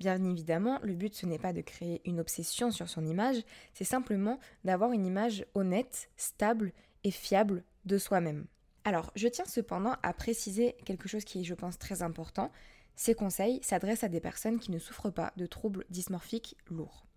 Bien 0.00 0.22
évidemment, 0.24 0.80
le 0.82 0.94
but 0.94 1.14
ce 1.14 1.26
n'est 1.26 1.38
pas 1.38 1.52
de 1.52 1.60
créer 1.60 2.00
une 2.04 2.20
obsession 2.20 2.70
sur 2.72 2.88
son 2.88 3.06
image, 3.06 3.42
c'est 3.74 3.84
simplement 3.84 4.38
d'avoir 4.64 4.92
une 4.92 5.06
image 5.06 5.44
honnête, 5.54 6.10
stable 6.16 6.72
et 7.04 7.10
fiable 7.12 7.64
de 7.84 7.98
soi-même. 7.98 8.46
Alors, 8.84 9.12
je 9.14 9.28
tiens 9.28 9.44
cependant 9.44 9.96
à 10.02 10.12
préciser 10.12 10.76
quelque 10.84 11.08
chose 11.08 11.24
qui 11.24 11.40
est, 11.40 11.44
je 11.44 11.54
pense, 11.54 11.78
très 11.78 12.02
important. 12.02 12.50
Ces 12.96 13.14
conseils 13.14 13.60
s'adressent 13.62 14.04
à 14.04 14.08
des 14.08 14.20
personnes 14.20 14.58
qui 14.58 14.72
ne 14.72 14.78
souffrent 14.78 15.10
pas 15.10 15.32
de 15.36 15.46
troubles 15.46 15.84
dysmorphiques 15.90 16.56
lourds. 16.68 17.07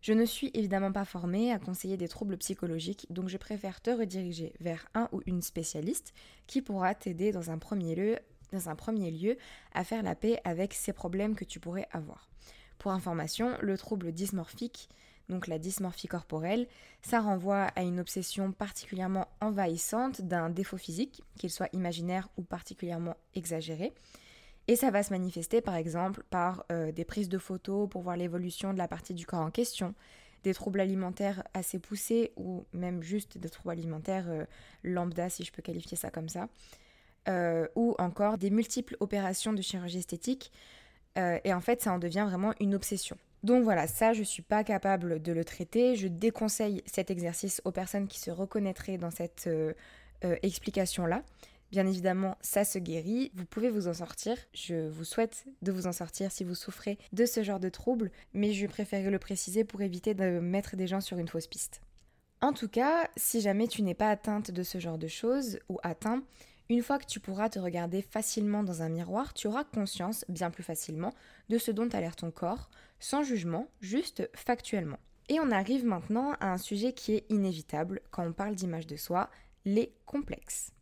Je 0.00 0.12
ne 0.12 0.24
suis 0.24 0.50
évidemment 0.54 0.92
pas 0.92 1.04
formée 1.04 1.52
à 1.52 1.58
conseiller 1.58 1.96
des 1.96 2.08
troubles 2.08 2.36
psychologiques, 2.36 3.06
donc 3.10 3.28
je 3.28 3.36
préfère 3.36 3.80
te 3.80 3.90
rediriger 3.90 4.52
vers 4.60 4.86
un 4.94 5.08
ou 5.12 5.22
une 5.26 5.42
spécialiste 5.42 6.14
qui 6.46 6.62
pourra 6.62 6.94
t'aider 6.94 7.32
dans 7.32 7.50
un 7.50 7.58
premier 7.58 7.94
lieu 7.94 9.36
à 9.72 9.84
faire 9.84 10.02
la 10.02 10.14
paix 10.14 10.40
avec 10.44 10.72
ces 10.72 10.92
problèmes 10.92 11.34
que 11.34 11.44
tu 11.44 11.58
pourrais 11.58 11.88
avoir. 11.90 12.28
Pour 12.78 12.92
information, 12.92 13.56
le 13.60 13.76
trouble 13.76 14.12
dysmorphique, 14.12 14.88
donc 15.28 15.48
la 15.48 15.58
dysmorphie 15.58 16.06
corporelle, 16.06 16.68
ça 17.02 17.20
renvoie 17.20 17.64
à 17.74 17.82
une 17.82 18.00
obsession 18.00 18.52
particulièrement 18.52 19.26
envahissante 19.40 20.22
d'un 20.22 20.48
défaut 20.48 20.78
physique, 20.78 21.22
qu'il 21.38 21.50
soit 21.50 21.68
imaginaire 21.72 22.28
ou 22.36 22.42
particulièrement 22.42 23.16
exagéré. 23.34 23.92
Et 24.68 24.76
ça 24.76 24.90
va 24.90 25.02
se 25.02 25.10
manifester 25.10 25.62
par 25.62 25.74
exemple 25.74 26.22
par 26.28 26.66
euh, 26.70 26.92
des 26.92 27.06
prises 27.06 27.30
de 27.30 27.38
photos 27.38 27.88
pour 27.88 28.02
voir 28.02 28.18
l'évolution 28.18 28.74
de 28.74 28.78
la 28.78 28.86
partie 28.86 29.14
du 29.14 29.24
corps 29.24 29.40
en 29.40 29.50
question, 29.50 29.94
des 30.44 30.52
troubles 30.52 30.80
alimentaires 30.80 31.42
assez 31.54 31.78
poussés 31.78 32.32
ou 32.36 32.66
même 32.74 33.02
juste 33.02 33.38
des 33.38 33.48
troubles 33.48 33.70
alimentaires 33.70 34.26
euh, 34.28 34.44
lambda 34.84 35.30
si 35.30 35.42
je 35.42 35.52
peux 35.52 35.62
qualifier 35.62 35.96
ça 35.96 36.10
comme 36.10 36.28
ça, 36.28 36.48
euh, 37.28 37.66
ou 37.76 37.94
encore 37.98 38.36
des 38.36 38.50
multiples 38.50 38.94
opérations 39.00 39.54
de 39.54 39.62
chirurgie 39.62 39.98
esthétique. 39.98 40.52
et 41.16 41.52
en 41.52 41.60
fait 41.60 41.82
ça 41.82 41.92
en 41.92 41.98
devient 41.98 42.26
vraiment 42.28 42.52
une 42.60 42.74
obsession. 42.74 43.16
Donc 43.42 43.64
voilà, 43.64 43.86
ça 43.86 44.12
je 44.12 44.22
suis 44.22 44.42
pas 44.42 44.62
capable 44.64 45.20
de 45.20 45.32
le 45.32 45.44
traiter. 45.44 45.96
Je 45.96 46.08
déconseille 46.08 46.82
cet 46.86 47.10
exercice 47.10 47.60
aux 47.64 47.72
personnes 47.72 48.06
qui 48.06 48.20
se 48.20 48.30
reconnaîtraient 48.30 48.98
dans 48.98 49.10
cette 49.10 49.50
explication-là. 50.22 51.24
Bien 51.70 51.86
évidemment, 51.86 52.38
ça 52.40 52.64
se 52.64 52.78
guérit, 52.78 53.30
vous 53.34 53.44
pouvez 53.44 53.68
vous 53.68 53.88
en 53.88 53.94
sortir. 53.94 54.36
Je 54.54 54.88
vous 54.88 55.04
souhaite 55.04 55.44
de 55.60 55.70
vous 55.70 55.86
en 55.86 55.92
sortir 55.92 56.32
si 56.32 56.42
vous 56.42 56.54
souffrez 56.54 56.98
de 57.12 57.26
ce 57.26 57.42
genre 57.42 57.60
de 57.60 57.68
troubles, 57.68 58.10
mais 58.32 58.52
je 58.52 58.66
préférerais 58.66 59.10
le 59.10 59.18
préciser 59.18 59.64
pour 59.64 59.82
éviter 59.82 60.14
de 60.14 60.40
mettre 60.40 60.76
des 60.76 60.86
gens 60.86 61.02
sur 61.02 61.18
une 61.18 61.28
fausse 61.28 61.46
piste. 61.46 61.82
En 62.40 62.52
tout 62.52 62.68
cas, 62.68 63.10
si 63.16 63.40
jamais 63.40 63.68
tu 63.68 63.82
n'es 63.82 63.94
pas 63.94 64.10
atteinte 64.10 64.50
de 64.50 64.62
ce 64.62 64.78
genre 64.78 64.96
de 64.96 65.08
choses 65.08 65.58
ou 65.68 65.78
atteint, 65.82 66.22
une 66.70 66.82
fois 66.82 66.98
que 66.98 67.06
tu 67.06 67.20
pourras 67.20 67.48
te 67.48 67.58
regarder 67.58 68.00
facilement 68.00 68.62
dans 68.62 68.82
un 68.82 68.88
miroir, 68.88 69.34
tu 69.34 69.46
auras 69.46 69.64
conscience, 69.64 70.24
bien 70.28 70.50
plus 70.50 70.62
facilement, 70.62 71.12
de 71.48 71.58
ce 71.58 71.70
dont 71.70 71.88
a 71.88 72.00
l'air 72.00 72.16
ton 72.16 72.30
corps, 72.30 72.70
sans 73.00 73.22
jugement, 73.22 73.68
juste 73.80 74.28
factuellement. 74.34 74.98
Et 75.28 75.40
on 75.40 75.50
arrive 75.50 75.84
maintenant 75.84 76.32
à 76.40 76.52
un 76.52 76.58
sujet 76.58 76.92
qui 76.92 77.14
est 77.14 77.26
inévitable 77.30 78.00
quand 78.10 78.26
on 78.26 78.32
parle 78.32 78.54
d'image 78.54 78.86
de 78.86 78.96
soi, 78.96 79.28
les 79.64 79.92
complexes. 80.06 80.72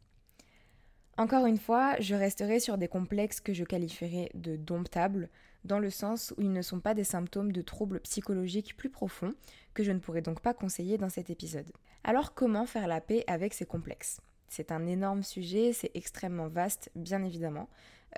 Encore 1.18 1.46
une 1.46 1.56
fois, 1.56 1.99
je 1.99 2.14
resterai 2.14 2.61
sur 2.61 2.76
des 2.76 2.88
complexes 2.88 3.40
que 3.40 3.54
je 3.54 3.64
qualifierais 3.64 4.30
de 4.35 4.56
domptables, 4.56 5.30
dans 5.64 5.78
le 5.78 5.88
sens 5.88 6.35
où 6.37 6.42
ils 6.42 6.52
ne 6.52 6.61
sont 6.61 6.80
pas 6.80 6.92
des 6.92 7.04
symptômes 7.04 7.52
de 7.52 7.62
troubles 7.62 8.00
psychologiques 8.00 8.76
plus 8.76 8.90
profonds, 8.90 9.32
que 9.73 9.82
je 9.82 9.92
ne 9.92 9.99
pourrais 9.99 10.20
donc 10.20 10.40
pas 10.40 10.52
conseiller 10.52 10.99
dans 10.99 11.08
cet 11.08 11.30
épisode. 11.30 11.73
Alors 12.04 12.35
comment 12.35 12.66
faire 12.66 12.87
la 12.87 13.00
paix 13.00 13.25
avec 13.28 13.54
ces 13.54 13.64
complexes? 13.64 14.20
C'est 14.49 14.70
un 14.70 14.87
énorme 14.87 15.23
sujet, 15.23 15.73
c'est 15.73 15.90
extrêmement 15.94 16.49
vaste, 16.49 16.90
bien 16.94 17.23
évidemment. 17.23 17.68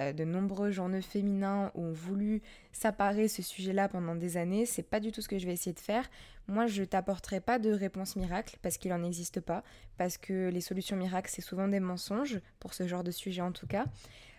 Euh, 0.01 0.13
de 0.13 0.25
nombreux 0.25 0.71
journaux 0.71 1.01
féminins 1.01 1.73
ont 1.75 1.93
voulu 1.93 2.43
s'apparer 2.73 3.29
ce 3.29 3.43
sujet-là 3.43 3.89
pendant 3.89 4.15
des 4.15 4.37
années. 4.37 4.67
C'est 4.67 4.83
pas 4.83 5.01
du 5.01 5.13
tout 5.13 5.23
ce 5.23 5.29
que 5.29 5.39
je 5.39 5.47
vais 5.47 5.53
essayer 5.53 5.73
de 5.73 5.81
faire. 5.81 6.09
Moi, 6.49 6.67
je 6.67 6.83
t'apporterai 6.83 7.41
pas 7.41 7.59
de 7.59 7.71
réponse 7.71 8.17
miracle 8.17 8.59
parce 8.63 8.79
qu'il 8.79 8.91
n'en 8.91 9.05
existe 9.05 9.41
pas, 9.41 9.63
parce 9.99 10.17
que 10.17 10.49
les 10.49 10.63
solutions 10.63 10.97
miracles, 10.97 11.31
c'est 11.33 11.43
souvent 11.43 11.69
des 11.69 11.79
mensonges, 11.79 12.41
pour 12.59 12.73
ce 12.73 12.89
genre 12.89 13.05
de 13.05 13.11
sujet 13.11 13.43
en 13.43 13.53
tout 13.53 13.67
cas. 13.67 13.85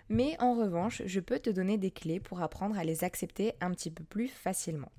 Mais 0.10 0.36
en 0.40 0.56
revanche, 0.56 1.04
je 1.06 1.20
peux 1.20 1.38
te 1.38 1.52
donner 1.52 1.78
des 1.78 1.92
clés 1.92 2.20
pour 2.20 2.42
apprendre 2.42 2.80
à 2.80 2.84
les 2.84 3.04
accepter 3.04 3.54
un 3.62 3.70
petit 3.72 3.92
peu 3.92 4.04
plus 4.04 4.28
facilement. 4.28 4.92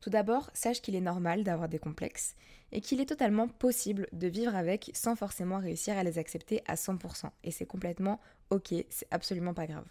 Tout 0.00 0.08
d'abord, 0.08 0.50
sache 0.54 0.80
qu'il 0.80 0.94
est 0.96 1.02
normal 1.02 1.44
d'avoir 1.44 1.68
des 1.68 1.78
complexes 1.78 2.34
et 2.72 2.80
qu'il 2.80 3.00
est 3.00 3.06
totalement 3.06 3.48
possible 3.48 4.06
de 4.12 4.26
vivre 4.26 4.54
avec 4.54 4.90
sans 4.94 5.16
forcément 5.16 5.58
réussir 5.58 5.98
à 5.98 6.02
les 6.04 6.18
accepter 6.18 6.62
à 6.66 6.76
100%. 6.76 7.30
Et 7.42 7.50
c'est 7.50 7.66
complètement 7.66 8.20
ok, 8.50 8.74
c'est 8.88 9.08
absolument 9.10 9.54
pas 9.54 9.66
grave. 9.66 9.86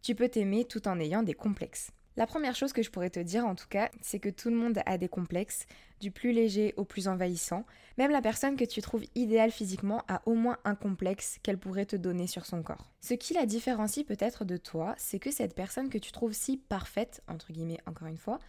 Tu 0.00 0.14
peux 0.14 0.28
t'aimer 0.28 0.64
tout 0.64 0.86
en 0.86 0.98
ayant 1.00 1.22
des 1.22 1.34
complexes. 1.34 1.90
La 2.16 2.26
première 2.26 2.54
chose 2.54 2.74
que 2.74 2.82
je 2.82 2.90
pourrais 2.90 3.08
te 3.08 3.20
dire 3.20 3.46
en 3.46 3.54
tout 3.54 3.68
cas, 3.68 3.90
c'est 4.02 4.18
que 4.18 4.28
tout 4.28 4.50
le 4.50 4.56
monde 4.56 4.80
a 4.84 4.98
des 4.98 5.08
complexes, 5.08 5.66
du 6.00 6.10
plus 6.10 6.32
léger 6.32 6.74
au 6.76 6.84
plus 6.84 7.08
envahissant. 7.08 7.64
Même 7.96 8.10
la 8.10 8.20
personne 8.20 8.56
que 8.56 8.66
tu 8.66 8.82
trouves 8.82 9.04
idéale 9.14 9.50
physiquement 9.50 10.02
a 10.08 10.20
au 10.26 10.34
moins 10.34 10.58
un 10.64 10.74
complexe 10.74 11.38
qu'elle 11.42 11.58
pourrait 11.58 11.86
te 11.86 11.96
donner 11.96 12.26
sur 12.26 12.44
son 12.44 12.62
corps. 12.62 12.90
Ce 13.00 13.14
qui 13.14 13.32
la 13.32 13.46
différencie 13.46 14.04
peut-être 14.04 14.44
de 14.44 14.58
toi, 14.58 14.94
c'est 14.98 15.18
que 15.18 15.30
cette 15.30 15.54
personne 15.54 15.88
que 15.88 15.98
tu 15.98 16.12
trouves 16.12 16.34
si 16.34 16.58
parfaite, 16.58 17.22
entre 17.28 17.50
guillemets 17.50 17.80
encore 17.86 18.08
une 18.08 18.18
fois, 18.18 18.40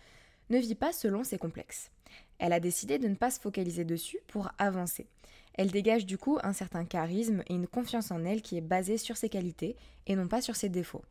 ne 0.50 0.58
vit 0.58 0.76
pas 0.76 0.92
selon 0.92 1.24
ses 1.24 1.38
complexes. 1.38 1.90
Elle 2.40 2.52
a 2.54 2.60
décidé 2.60 3.00
de 3.00 3.08
ne 3.08 3.16
pas 3.16 3.32
se 3.32 3.40
focaliser 3.40 3.86
dessus 3.86 4.20
pour 4.28 4.50
avancer. 4.58 5.08
Elle 5.54 5.72
dégage 5.72 6.06
du 6.06 6.18
coup 6.18 6.38
un 6.44 6.52
certain 6.52 6.84
charisme 6.84 7.44
et 7.48 7.54
une 7.54 7.68
confiance 7.68 8.12
en 8.12 8.26
elle 8.26 8.42
qui 8.42 8.58
est 8.58 8.62
basée 8.62 8.98
sur 8.98 9.16
ses 9.16 9.30
qualités 9.30 9.78
et 10.08 10.16
non 10.16 10.28
pas 10.28 10.42
sur 10.42 10.58
ses 10.58 10.70
défauts. 10.70 11.04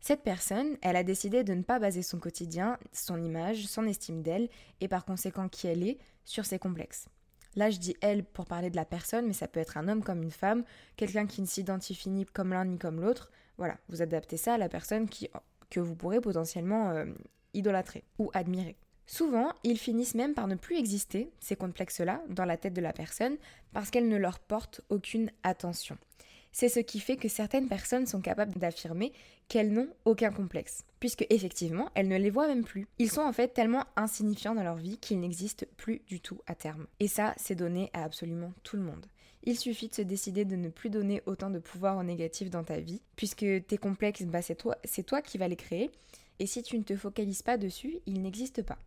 Cette 0.00 0.22
personne, 0.22 0.76
elle 0.82 0.96
a 0.96 1.02
décidé 1.02 1.44
de 1.44 1.54
ne 1.54 1.62
pas 1.62 1.78
baser 1.78 2.02
son 2.02 2.18
quotidien, 2.18 2.78
son 2.92 3.22
image, 3.22 3.66
son 3.66 3.86
estime 3.86 4.22
d'elle 4.22 4.48
et 4.80 4.88
par 4.88 5.04
conséquent 5.04 5.48
qui 5.48 5.66
elle 5.66 5.82
est 5.82 5.98
sur 6.24 6.44
ses 6.46 6.58
complexes. 6.58 7.08
Là, 7.56 7.70
je 7.70 7.78
dis 7.78 7.96
elle 8.00 8.24
pour 8.24 8.46
parler 8.46 8.70
de 8.70 8.76
la 8.76 8.84
personne, 8.84 9.26
mais 9.26 9.32
ça 9.32 9.48
peut 9.48 9.60
être 9.60 9.76
un 9.76 9.88
homme 9.88 10.04
comme 10.04 10.22
une 10.22 10.30
femme, 10.30 10.64
quelqu'un 10.96 11.26
qui 11.26 11.40
ne 11.40 11.46
s'identifie 11.46 12.10
ni 12.10 12.24
comme 12.24 12.52
l'un 12.52 12.64
ni 12.64 12.78
comme 12.78 13.00
l'autre. 13.00 13.30
Voilà, 13.56 13.76
vous 13.88 14.02
adaptez 14.02 14.36
ça 14.36 14.54
à 14.54 14.58
la 14.58 14.68
personne 14.68 15.08
que 15.70 15.80
vous 15.80 15.96
pourrez 15.96 16.20
potentiellement 16.20 16.90
euh, 16.90 17.06
idolâtrer 17.54 18.04
ou 18.18 18.30
admirer. 18.34 18.76
Souvent, 19.06 19.52
ils 19.64 19.78
finissent 19.78 20.14
même 20.14 20.34
par 20.34 20.46
ne 20.46 20.54
plus 20.54 20.76
exister, 20.76 21.32
ces 21.40 21.56
complexes-là, 21.56 22.22
dans 22.28 22.44
la 22.44 22.58
tête 22.58 22.74
de 22.74 22.82
la 22.82 22.92
personne, 22.92 23.38
parce 23.72 23.90
qu'elles 23.90 24.08
ne 24.08 24.18
leur 24.18 24.38
portent 24.38 24.82
aucune 24.90 25.30
attention. 25.42 25.96
C'est 26.52 26.68
ce 26.68 26.80
qui 26.80 27.00
fait 27.00 27.16
que 27.16 27.28
certaines 27.28 27.68
personnes 27.68 28.06
sont 28.06 28.20
capables 28.20 28.58
d'affirmer 28.58 29.12
qu'elles 29.48 29.72
n'ont 29.72 29.88
aucun 30.04 30.30
complexe, 30.30 30.84
puisque 31.00 31.26
effectivement, 31.30 31.90
elles 31.94 32.08
ne 32.08 32.16
les 32.16 32.30
voient 32.30 32.48
même 32.48 32.64
plus. 32.64 32.86
Ils 32.98 33.10
sont 33.10 33.22
en 33.22 33.32
fait 33.32 33.48
tellement 33.48 33.84
insignifiants 33.96 34.54
dans 34.54 34.62
leur 34.62 34.76
vie 34.76 34.98
qu'ils 34.98 35.20
n'existent 35.20 35.66
plus 35.76 36.02
du 36.06 36.20
tout 36.20 36.40
à 36.46 36.54
terme. 36.54 36.86
Et 37.00 37.08
ça, 37.08 37.34
c'est 37.36 37.54
donné 37.54 37.90
à 37.92 38.04
absolument 38.04 38.52
tout 38.62 38.76
le 38.76 38.82
monde. 38.82 39.06
Il 39.44 39.58
suffit 39.58 39.88
de 39.88 39.94
se 39.94 40.02
décider 40.02 40.44
de 40.44 40.56
ne 40.56 40.68
plus 40.68 40.90
donner 40.90 41.22
autant 41.26 41.50
de 41.50 41.58
pouvoir 41.58 41.96
au 41.96 42.02
négatif 42.02 42.50
dans 42.50 42.64
ta 42.64 42.80
vie, 42.80 43.00
puisque 43.16 43.46
tes 43.66 43.78
complexes, 43.78 44.24
bah, 44.24 44.42
c'est 44.42 44.56
toi, 44.56 44.76
c'est 44.84 45.04
toi 45.04 45.22
qui 45.22 45.38
vas 45.38 45.48
les 45.48 45.56
créer, 45.56 45.90
et 46.38 46.46
si 46.46 46.62
tu 46.62 46.78
ne 46.78 46.82
te 46.82 46.96
focalises 46.96 47.42
pas 47.42 47.56
dessus, 47.56 47.98
ils 48.06 48.20
n'existent 48.20 48.62
pas. 48.62 48.78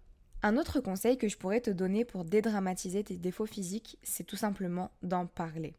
Un 0.44 0.58
autre 0.58 0.80
conseil 0.80 1.18
que 1.18 1.28
je 1.28 1.38
pourrais 1.38 1.62
te 1.62 1.70
donner 1.70 2.04
pour 2.04 2.26
dédramatiser 2.26 3.04
tes 3.04 3.18
défauts 3.18 3.46
physiques, 3.46 3.98
c'est 4.04 4.24
tout 4.24 4.36
simplement 4.36 4.92
d'en 5.04 5.28
parler. 5.28 5.76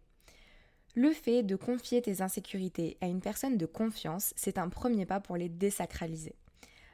Le 0.94 1.12
fait 1.12 1.42
de 1.42 1.56
confier 1.56 2.02
tes 2.02 2.20
insécurités 2.20 2.98
à 3.00 3.06
une 3.06 3.22
personne 3.22 3.56
de 3.56 3.64
confiance, 3.64 4.34
c'est 4.36 4.58
un 4.58 4.68
premier 4.68 5.06
pas 5.06 5.20
pour 5.20 5.38
les 5.38 5.48
désacraliser. 5.48 6.34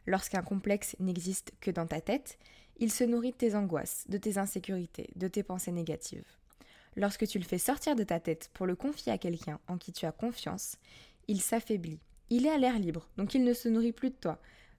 Lorsqu'un 0.07 0.43
complexe 0.43 0.95
n'existe 1.01 1.53
que 1.61 1.73
dans 1.73 1.87
ta 1.87 2.01
tête, 2.01 2.39
il 2.79 2.93
se 2.93 3.03
nourrit 3.03 3.33
de 3.33 3.37
tes 3.37 3.57
angoisses, 3.57 4.05
de 4.09 4.17
tes 4.17 4.39
insécurités, 4.39 5.11
de 5.17 5.27
tes 5.27 5.43
pensées 5.43 5.73
négatives. 5.73 6.25
Lorsque 6.95 7.27
tu 7.27 7.41
le 7.41 7.45
fais 7.45 7.59
sortir 7.59 7.97
de 7.97 8.05
ta 8.05 8.21
tête 8.21 8.51
pour 8.55 8.67
le 8.67 8.77
confier 8.77 9.11
à 9.11 9.19
quelqu'un 9.19 9.59
en 9.67 9.77
qui 9.79 9.93
tu 9.93 10.07
as 10.07 10.13
confiance, 10.13 10.77
il 11.27 11.41
s'affaiblit. 11.41 11.99
Il 12.31 12.47
est 12.47 12.51
à 12.51 12.59
l'air 12.59 12.79
libre, 12.79 13.09
donc 13.17 13.35
il 13.35 13.43
ne 13.43 13.53
se 13.53 13.69
nourrit 13.69 13.93
plus 13.93 14.11
de 14.11 14.15
toi, 14.15 14.39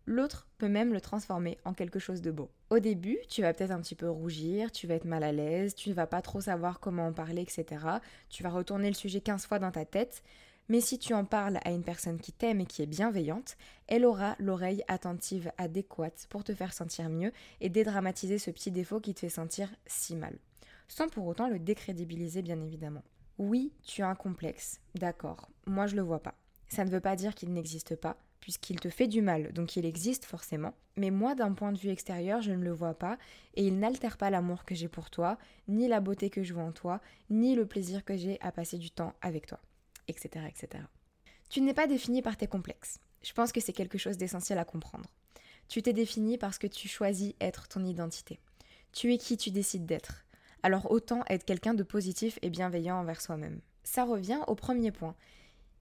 L'autre 0.10 0.48
peut 0.58 0.70
même 0.70 0.92
le 0.92 1.02
transformer 1.02 1.60
en 1.66 1.76
quelque 1.76 2.00
chose 2.00 2.24
de 2.24 2.32
beau. 2.32 2.50
Au 2.72 2.80
début, 2.80 3.20
tu 3.30 3.44
vas 3.44 3.54
peut-être 3.54 3.70
un 3.70 3.80
petit 3.80 3.94
peu 3.94 4.10
rougir, 4.10 4.72
tu 4.72 4.88
vas 4.88 4.96
être 4.96 5.06
mal 5.06 5.22
à 5.22 5.32
l'aise, 5.32 5.76
tu 5.76 5.90
ne 5.90 5.94
vas 5.94 6.08
pas 6.08 6.24
trop 6.24 6.42
savoir 6.42 6.80
comment 6.80 7.06
en 7.06 7.14
parler, 7.14 7.44
etc. 7.44 7.86
Tu 8.28 8.42
vas 8.42 8.50
retourner 8.50 8.88
le 8.88 8.96
sujet 8.96 9.22
15 9.22 9.46
fois 9.46 9.60
dans 9.60 9.70
ta 9.70 9.86
tête, 9.86 10.24
mais 10.68 10.82
si 10.82 10.98
tu 10.98 11.14
en 11.14 11.26
parles 11.26 11.60
à 11.64 11.70
une 11.70 11.84
personne 11.84 12.18
qui 12.18 12.32
t'aime 12.32 12.60
et 12.60 12.66
qui 12.66 12.82
est 12.82 12.88
bienveillante, 12.88 13.56
elle 13.86 14.04
aura 14.04 14.36
l'oreille 14.40 14.84
attentive 14.88 15.52
adéquate 15.60 16.26
pour 16.32 16.44
te 16.44 16.56
faire 16.56 16.74
sentir 16.74 17.08
mieux 17.08 17.32
et 17.62 17.70
dédramatiser 17.70 18.40
ce 18.40 18.50
petit 18.50 18.72
défaut 18.72 19.00
qui 19.00 19.14
te 19.14 19.20
fait 19.20 19.30
sentir 19.30 19.70
si 19.86 20.16
mal. 20.16 20.40
Sans 20.88 21.08
pour 21.08 21.28
autant 21.28 21.50
le 21.50 21.60
décrédibiliser, 21.60 22.42
bien 22.42 22.60
évidemment. 22.64 23.04
Oui, 23.38 23.74
tu 23.84 24.02
as 24.02 24.10
un 24.10 24.16
complexe, 24.16 24.82
d'accord, 24.96 25.50
moi 25.68 25.86
je 25.86 25.96
le 25.96 26.02
vois 26.02 26.24
pas. 26.24 26.34
Ça 26.68 26.84
ne 26.84 26.90
veut 26.90 27.00
pas 27.00 27.16
dire 27.16 27.36
qu'il 27.36 27.54
n'existe 27.54 27.96
pas, 27.96 28.18
puisqu'il 28.40 28.80
te 28.80 28.90
fait 28.90 29.08
du 29.08 29.22
mal, 29.22 29.52
donc 29.54 29.76
il 29.76 29.86
existe 29.86 30.26
forcément. 30.26 30.74
Mais 30.96 31.12
moi, 31.12 31.36
d'un 31.36 31.54
point 31.54 31.72
de 31.72 31.78
vue 31.78 31.90
extérieur, 31.90 32.42
je 32.42 32.52
ne 32.52 32.64
le 32.64 32.72
vois 32.72 32.94
pas, 32.94 33.18
et 33.56 33.66
il 33.66 33.80
n'altère 33.80 34.18
pas 34.18 34.30
l'amour 34.30 34.66
que 34.66 34.76
j'ai 34.76 34.88
pour 34.88 35.10
toi, 35.10 35.38
ni 35.68 35.88
la 35.88 36.00
beauté 36.00 36.30
que 36.30 36.44
je 36.44 36.54
vois 36.54 36.64
en 36.64 36.72
toi, 36.72 37.02
ni 37.30 37.56
le 37.56 37.66
plaisir 37.66 38.04
que 38.04 38.18
j'ai 38.18 38.40
à 38.42 38.52
passer 38.52 38.78
du 38.78 38.92
temps 38.92 39.14
avec 39.22 39.46
toi, 39.46 39.60
etc. 40.08 40.46
etc. 40.48 40.84
Tu 41.50 41.62
n'es 41.62 41.74
pas 41.74 41.88
défini 41.88 42.22
par 42.22 42.38
tes 42.38 42.48
complexes. 42.48 43.00
Je 43.22 43.34
pense 43.34 43.52
que 43.52 43.60
c'est 43.60 43.74
quelque 43.74 43.98
chose 43.98 44.18
d'essentiel 44.18 44.60
à 44.60 44.66
comprendre. 44.66 45.10
Tu 45.68 45.82
t'es 45.82 45.94
défini 45.94 46.38
parce 46.38 46.58
que 46.58 46.68
tu 46.68 46.88
choisis 46.88 47.34
être 47.40 47.68
ton 47.68 47.84
identité. 47.84 48.40
Tu 48.92 49.14
es 49.14 49.18
qui 49.18 49.38
tu 49.38 49.52
décides 49.52 49.86
d'être. 49.86 50.26
Alors 50.64 50.92
autant 50.92 51.24
être 51.30 51.46
quelqu'un 51.46 51.74
de 51.74 51.84
positif 51.84 52.40
et 52.42 52.50
bienveillant 52.50 53.00
envers 53.00 53.22
soi-même. 53.22 53.62
Ça 53.84 54.04
revient 54.04 54.40
au 54.48 54.56
premier 54.56 54.92
point. 54.92 55.16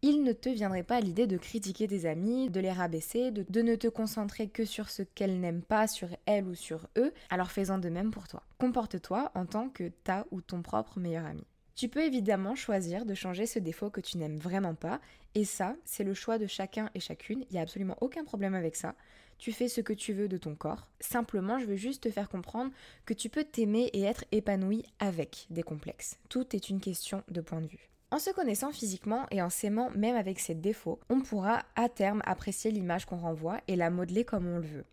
Il 0.03 0.23
ne 0.23 0.33
te 0.33 0.49
viendrait 0.49 0.85
pas 0.85 1.01
l'idée 1.01 1.27
de 1.27 1.37
critiquer 1.37 1.89
tes 1.89 2.07
amis, 2.07 2.51
de 2.51 2.61
les 2.61 2.73
rabaisser, 2.73 3.31
de, 3.31 3.63
ne 3.63 3.75
te 3.75 3.89
concentrer 3.89 4.49
que 4.49 4.65
sur 4.65 4.91
ce 4.91 5.03
qu'elles 5.03 5.41
n'aiment 5.41 5.63
pas, 5.63 5.89
sur 5.89 6.09
elles 6.27 6.47
ou 6.47 6.55
sur 6.55 6.87
eux, 6.97 7.13
alors 7.31 7.51
fais-en 7.51 7.79
de 7.79 7.89
même 7.89 8.11
pour 8.11 8.29
toi. 8.29 8.43
Comporte-toi 8.59 9.33
en 9.35 9.47
tant 9.47 9.69
que 9.69 9.89
ta 9.89 10.27
ou 10.31 10.41
ton 10.41 10.63
propre 10.63 11.01
meilleur 11.01 11.27
ami. 11.27 11.45
Tu 11.75 11.89
peux 11.89 12.03
évidemment 12.03 12.55
choisir 12.55 13.07
de 13.07 13.15
changer 13.15 13.47
ce 13.47 13.59
défaut 13.59 13.91
que 13.91 14.01
tu 14.01 14.19
n'aimes 14.19 14.39
vraiment 14.39 14.75
pas, 14.75 15.01
et 15.35 15.45
ça, 15.45 15.77
c'est 15.85 16.05
le 16.05 16.15
choix 16.15 16.39
de 16.39 16.47
chacun 16.47 16.91
et 16.95 17.01
chacune, 17.01 17.45
il 17.51 17.53
n'y 17.53 17.59
a 17.59 17.63
absolument 17.63 17.97
aucun 18.01 18.25
problème 18.25 18.55
avec 18.55 18.77
ça. 18.77 18.95
Tu 19.39 19.53
fais 19.53 19.69
ce 19.69 19.81
que 19.81 19.93
tu 19.93 20.13
veux 20.13 20.27
de 20.27 20.37
ton 20.37 20.57
corps. 20.57 20.89
Simplement, 20.99 21.61
je 21.61 21.67
veux 21.67 21.77
juste 21.77 22.03
te 22.03 22.11
faire 22.11 22.29
comprendre 22.29 22.73
que 23.05 23.15
tu 23.15 23.29
peux 23.29 23.45
t'aimer 23.45 23.91
et 23.93 24.03
être 24.03 24.25
épanoui 24.33 24.85
avec 24.99 25.47
des 25.51 25.63
complexes. 25.63 26.19
Tout 26.29 26.57
est 26.57 26.69
une 26.69 26.81
question 26.81 27.23
de 27.29 27.41
point 27.41 27.61
de 27.61 27.69
vue. 27.69 27.89
En 28.11 28.19
se 28.19 28.31
connaissant 28.31 28.73
physiquement 28.73 29.27
et 29.31 29.43
en 29.43 29.51
s'aimant 29.51 29.91
même 29.91 30.17
avec 30.17 30.41
ses 30.41 30.55
défauts, 30.55 30.99
on 31.11 31.21
pourra 31.21 31.65
à 31.77 31.91
terme 31.91 32.23
apprécier 32.25 32.71
l'image 32.71 33.05
qu'on 33.05 33.19
renvoie 33.19 33.61
et 33.69 33.77
la 33.77 33.91
modeler 33.91 34.25
comme 34.25 34.47
on 34.47 34.59
le 34.59 34.67
veut. 34.67 34.85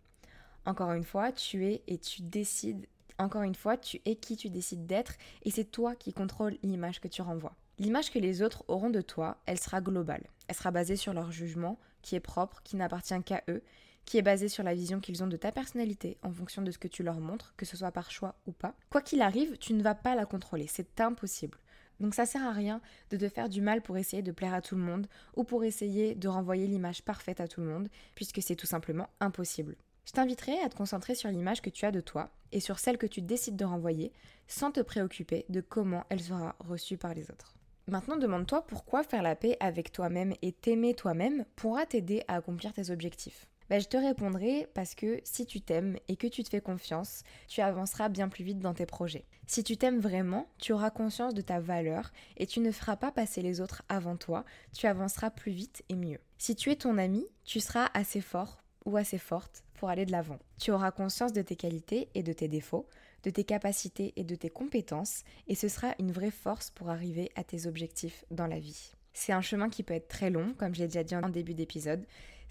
Encore 0.66 0.92
une 0.92 1.06
fois, 1.06 1.32
tu 1.32 1.66
es 1.66 1.82
et 1.88 1.98
tu 1.98 2.24
décides, 2.24 2.86
encore 3.18 3.44
une 3.44 3.56
fois, 3.56 3.78
tu 3.78 4.02
es 4.04 4.16
qui 4.16 4.36
tu 4.36 4.50
décides 4.50 4.86
d'être 4.86 5.14
et 5.44 5.52
c'est 5.52 5.64
toi 5.64 5.96
qui 5.96 6.12
contrôles 6.12 6.58
l'image 6.62 7.00
que 7.00 7.08
tu 7.08 7.22
renvoies. 7.22 7.56
L'image 7.80 8.12
que 8.12 8.20
les 8.20 8.42
autres 8.42 8.66
auront 8.68 8.90
de 8.90 9.02
toi, 9.02 9.38
elle 9.46 9.60
sera 9.60 9.80
globale. 9.80 10.26
Elle 10.50 10.56
sera 10.56 10.72
basée 10.72 10.98
sur 10.98 11.14
leur 11.14 11.32
jugement, 11.32 11.80
qui 12.02 12.16
est 12.16 12.20
propre, 12.20 12.62
qui 12.64 12.76
n'appartient 12.76 13.24
qu'à 13.24 13.44
eux, 13.48 13.64
qui 14.04 14.18
est 14.18 14.24
basée 14.24 14.50
sur 14.50 14.64
la 14.64 14.74
vision 14.74 15.00
qu'ils 15.00 15.24
ont 15.24 15.28
de 15.28 15.38
ta 15.38 15.54
personnalité 15.54 16.18
en 16.22 16.34
fonction 16.34 16.62
de 16.62 16.72
ce 16.72 16.78
que 16.78 16.90
tu 16.90 17.02
leur 17.02 17.22
montres, 17.22 17.54
que 17.56 17.66
ce 17.66 17.78
soit 17.78 17.92
par 17.92 18.12
choix 18.12 18.36
ou 18.46 18.52
pas. 18.52 18.76
Quoi 18.90 19.02
qu'il 19.02 19.22
arrive, 19.22 19.58
tu 19.58 19.74
ne 19.74 19.84
vas 19.84 19.96
pas 19.96 20.16
la 20.16 20.26
contrôler, 20.26 20.68
c'est 20.68 21.00
impossible. 21.00 21.58
Donc 22.00 22.14
ça 22.14 22.26
sert 22.26 22.44
à 22.44 22.52
rien 22.52 22.82
de 23.10 23.18
te 23.18 23.30
faire 23.30 23.50
du 23.50 23.62
mal 23.62 23.82
pour 23.82 23.98
essayer 23.98 24.22
de 24.22 24.32
plaire 24.32 24.54
à 24.54 24.62
tout 24.62 24.76
le 24.76 24.82
monde 24.82 25.08
ou 25.36 25.44
pour 25.44 25.64
essayer 25.64 26.16
de 26.16 26.28
renvoyer 26.28 26.68
l'image 26.68 27.04
parfaite 27.04 27.40
à 27.40 27.48
tout 27.48 27.62
le 27.62 27.68
monde, 27.68 27.90
puisque 28.16 28.42
c'est 28.42 28.56
tout 28.56 28.68
simplement 28.68 29.10
impossible. 29.20 29.76
Je 30.06 30.12
t'inviterai 30.12 30.60
à 30.60 30.70
te 30.70 30.76
concentrer 30.76 31.16
sur 31.16 31.30
l'image 31.30 31.62
que 31.62 31.70
tu 31.70 31.86
as 31.86 31.92
de 31.92 32.02
toi 32.02 32.30
et 32.52 32.60
sur 32.60 32.80
celle 32.80 32.98
que 32.98 33.08
tu 33.08 33.22
décides 33.22 33.56
de 33.56 33.66
renvoyer 33.66 34.12
sans 34.48 34.72
te 34.72 34.80
préoccuper 34.82 35.46
de 35.50 35.62
comment 35.62 36.06
elle 36.10 36.22
sera 36.22 36.56
reçue 36.60 36.98
par 36.98 37.14
les 37.14 37.32
autres. 37.32 37.56
Maintenant, 37.88 38.18
demande-toi 38.18 38.66
pourquoi 38.66 39.04
faire 39.04 39.24
la 39.24 39.36
paix 39.36 39.58
avec 39.60 39.92
toi-même 39.92 40.34
et 40.42 40.52
t'aimer 40.52 40.94
toi-même 40.96 41.46
pourra 41.56 41.86
t'aider 41.86 42.24
à 42.28 42.36
accomplir 42.36 42.74
tes 42.74 42.90
objectifs. 42.90 43.48
Ben, 43.70 43.82
je 43.82 43.88
te 43.88 43.98
répondrai 43.98 44.68
parce 44.76 44.94
que 44.94 45.20
si 45.24 45.46
tu 45.46 45.60
t'aimes 45.60 45.98
et 46.08 46.16
que 46.16 46.28
tu 46.28 46.44
te 46.44 46.50
fais 46.50 46.62
confiance, 46.62 47.24
tu 47.48 47.62
avanceras 47.62 48.10
bien 48.10 48.30
plus 48.30 48.44
vite 48.44 48.60
dans 48.60 48.76
tes 48.76 48.86
projets. 48.86 49.26
Si 49.48 49.64
tu 49.64 49.76
t'aimes 49.76 50.00
vraiment, 50.00 50.48
tu 50.60 50.72
auras 50.72 50.92
conscience 50.92 51.34
de 51.34 51.42
ta 51.42 51.60
valeur 51.60 52.12
et 52.38 52.46
tu 52.46 52.60
ne 52.60 52.72
feras 52.72 52.96
pas 52.96 53.12
passer 53.12 53.42
les 53.42 53.62
autres 53.62 53.82
avant 53.90 54.18
toi, 54.18 54.46
tu 54.72 54.86
avanceras 54.86 55.32
plus 55.32 55.52
vite 55.52 55.84
et 55.90 55.96
mieux. 55.96 56.20
Si 56.38 56.56
tu 56.56 56.70
es 56.70 56.76
ton 56.76 56.98
ami, 57.00 57.26
tu 57.44 57.60
seras 57.60 57.90
assez 57.96 58.22
fort 58.22 58.62
ou 58.86 58.98
assez 58.98 59.18
forte 59.18 59.64
pour 59.74 59.90
aller 59.90 60.06
de 60.06 60.12
l'avant. 60.12 60.40
Tu 60.60 60.72
auras 60.72 60.92
conscience 60.92 61.34
de 61.34 61.42
tes 61.42 61.56
qualités 61.56 62.10
et 62.14 62.22
de 62.22 62.34
tes 62.34 62.48
défauts, 62.48 62.88
de 63.24 63.32
tes 63.32 63.44
capacités 63.44 64.14
et 64.16 64.24
de 64.24 64.36
tes 64.36 64.52
compétences, 64.52 65.24
et 65.48 65.56
ce 65.56 65.68
sera 65.68 65.96
une 66.00 66.12
vraie 66.12 66.32
force 66.32 66.70
pour 66.70 66.90
arriver 66.90 67.32
à 67.36 67.44
tes 67.44 67.66
objectifs 67.66 68.26
dans 68.30 68.48
la 68.48 68.60
vie. 68.60 68.94
C'est 69.14 69.34
un 69.34 69.42
chemin 69.42 69.70
qui 69.70 69.82
peut 69.82 69.94
être 69.94 70.10
très 70.10 70.30
long, 70.30 70.54
comme 70.58 70.76
je 70.76 70.82
l'ai 70.82 70.88
déjà 70.88 71.04
dit 71.04 71.16
en 71.16 71.30
début 71.30 71.54
d'épisode, 71.54 72.06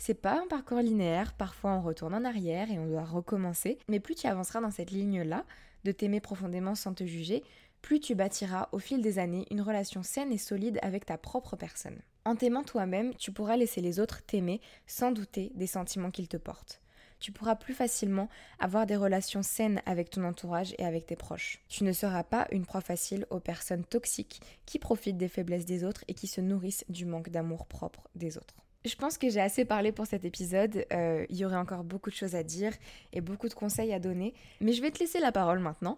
c'est 0.06 0.12
pas 0.12 0.38
un 0.38 0.46
parcours 0.46 0.80
linéaire, 0.80 1.32
parfois 1.32 1.73
on 1.73 1.80
retourne 1.80 2.14
en 2.14 2.26
arrière 2.26 2.70
et 2.70 2.78
on 2.78 2.87
doit 2.87 3.06
recommencer, 3.06 3.78
mais 3.88 4.00
plus 4.00 4.14
tu 4.14 4.26
avanceras 4.26 4.61
dans 4.61 4.70
cette 4.70 4.90
ligne-là, 4.90 5.46
de 5.84 5.92
t'aimer 5.92 6.20
profondément 6.20 6.75
sans 6.75 6.92
te 6.92 7.04
juger, 7.06 7.42
plus 7.80 8.00
tu 8.00 8.14
bâtiras 8.14 8.68
au 8.73 8.78
fil 8.78 9.00
des 9.00 9.18
années 9.18 9.46
une 9.50 9.62
relation 9.62 10.02
saine 10.02 10.30
et 10.30 10.37
solide 10.37 10.78
avec 10.82 11.06
ta 11.06 11.16
propre 11.16 11.56
personne. 11.56 12.02
En 12.26 12.37
t'aimant 12.37 12.64
toi-même, 12.64 13.14
tu 13.14 13.32
pourras 13.32 13.56
laisser 13.56 13.80
les 13.80 13.99
autres 13.99 14.23
t'aimer 14.26 14.61
sans 14.87 15.11
douter 15.11 15.52
des 15.54 15.66
sentiments 15.66 16.11
qu'ils 16.11 16.28
te 16.28 16.37
portent. 16.37 16.82
Tu 17.18 17.32
pourras 17.32 17.56
plus 17.56 17.73
facilement 17.73 18.28
avoir 18.58 18.84
des 18.84 18.96
relations 18.96 19.42
saines 19.42 19.80
avec 19.87 20.11
ton 20.11 20.25
entourage 20.25 20.75
et 20.76 20.84
avec 20.84 21.06
tes 21.06 21.16
proches. 21.16 21.64
Tu 21.70 21.82
ne 21.82 21.92
seras 21.92 22.25
pas 22.25 22.46
une 22.52 22.66
proie 22.66 22.82
facile 22.82 23.25
aux 23.30 23.40
personnes 23.40 23.87
toxiques 23.87 24.42
qui 24.66 24.78
profitent 24.78 25.16
des 25.16 25.28
faiblesses 25.28 25.64
des 25.64 25.82
autres 25.82 26.04
et 26.08 26.12
qui 26.12 26.26
se 26.26 26.42
nourrissent 26.42 26.84
du 26.90 27.06
manque 27.06 27.30
d'amour 27.30 27.64
propre 27.64 28.06
des 28.14 28.37
autres. 28.37 28.63
Je 28.84 28.96
pense 28.96 29.16
que 29.16 29.30
j'ai 29.30 29.40
assez 29.40 29.64
parlé 29.64 29.92
pour 29.92 30.06
cet 30.06 30.24
épisode. 30.24 30.84
Euh, 30.92 31.24
il 31.30 31.36
y 31.36 31.44
aurait 31.46 31.56
encore 31.56 31.84
beaucoup 31.84 32.10
de 32.10 32.14
choses 32.14 32.34
à 32.34 32.42
dire 32.42 32.72
et 33.14 33.22
beaucoup 33.22 33.48
de 33.48 33.54
conseils 33.54 33.92
à 33.94 33.98
donner. 33.98 34.35
Mais 34.61 34.72
je 34.72 34.82
vais 34.82 34.90
te 34.90 34.98
laisser 34.98 35.20
la 35.20 35.32
parole 35.32 35.59
maintenant. 35.59 35.96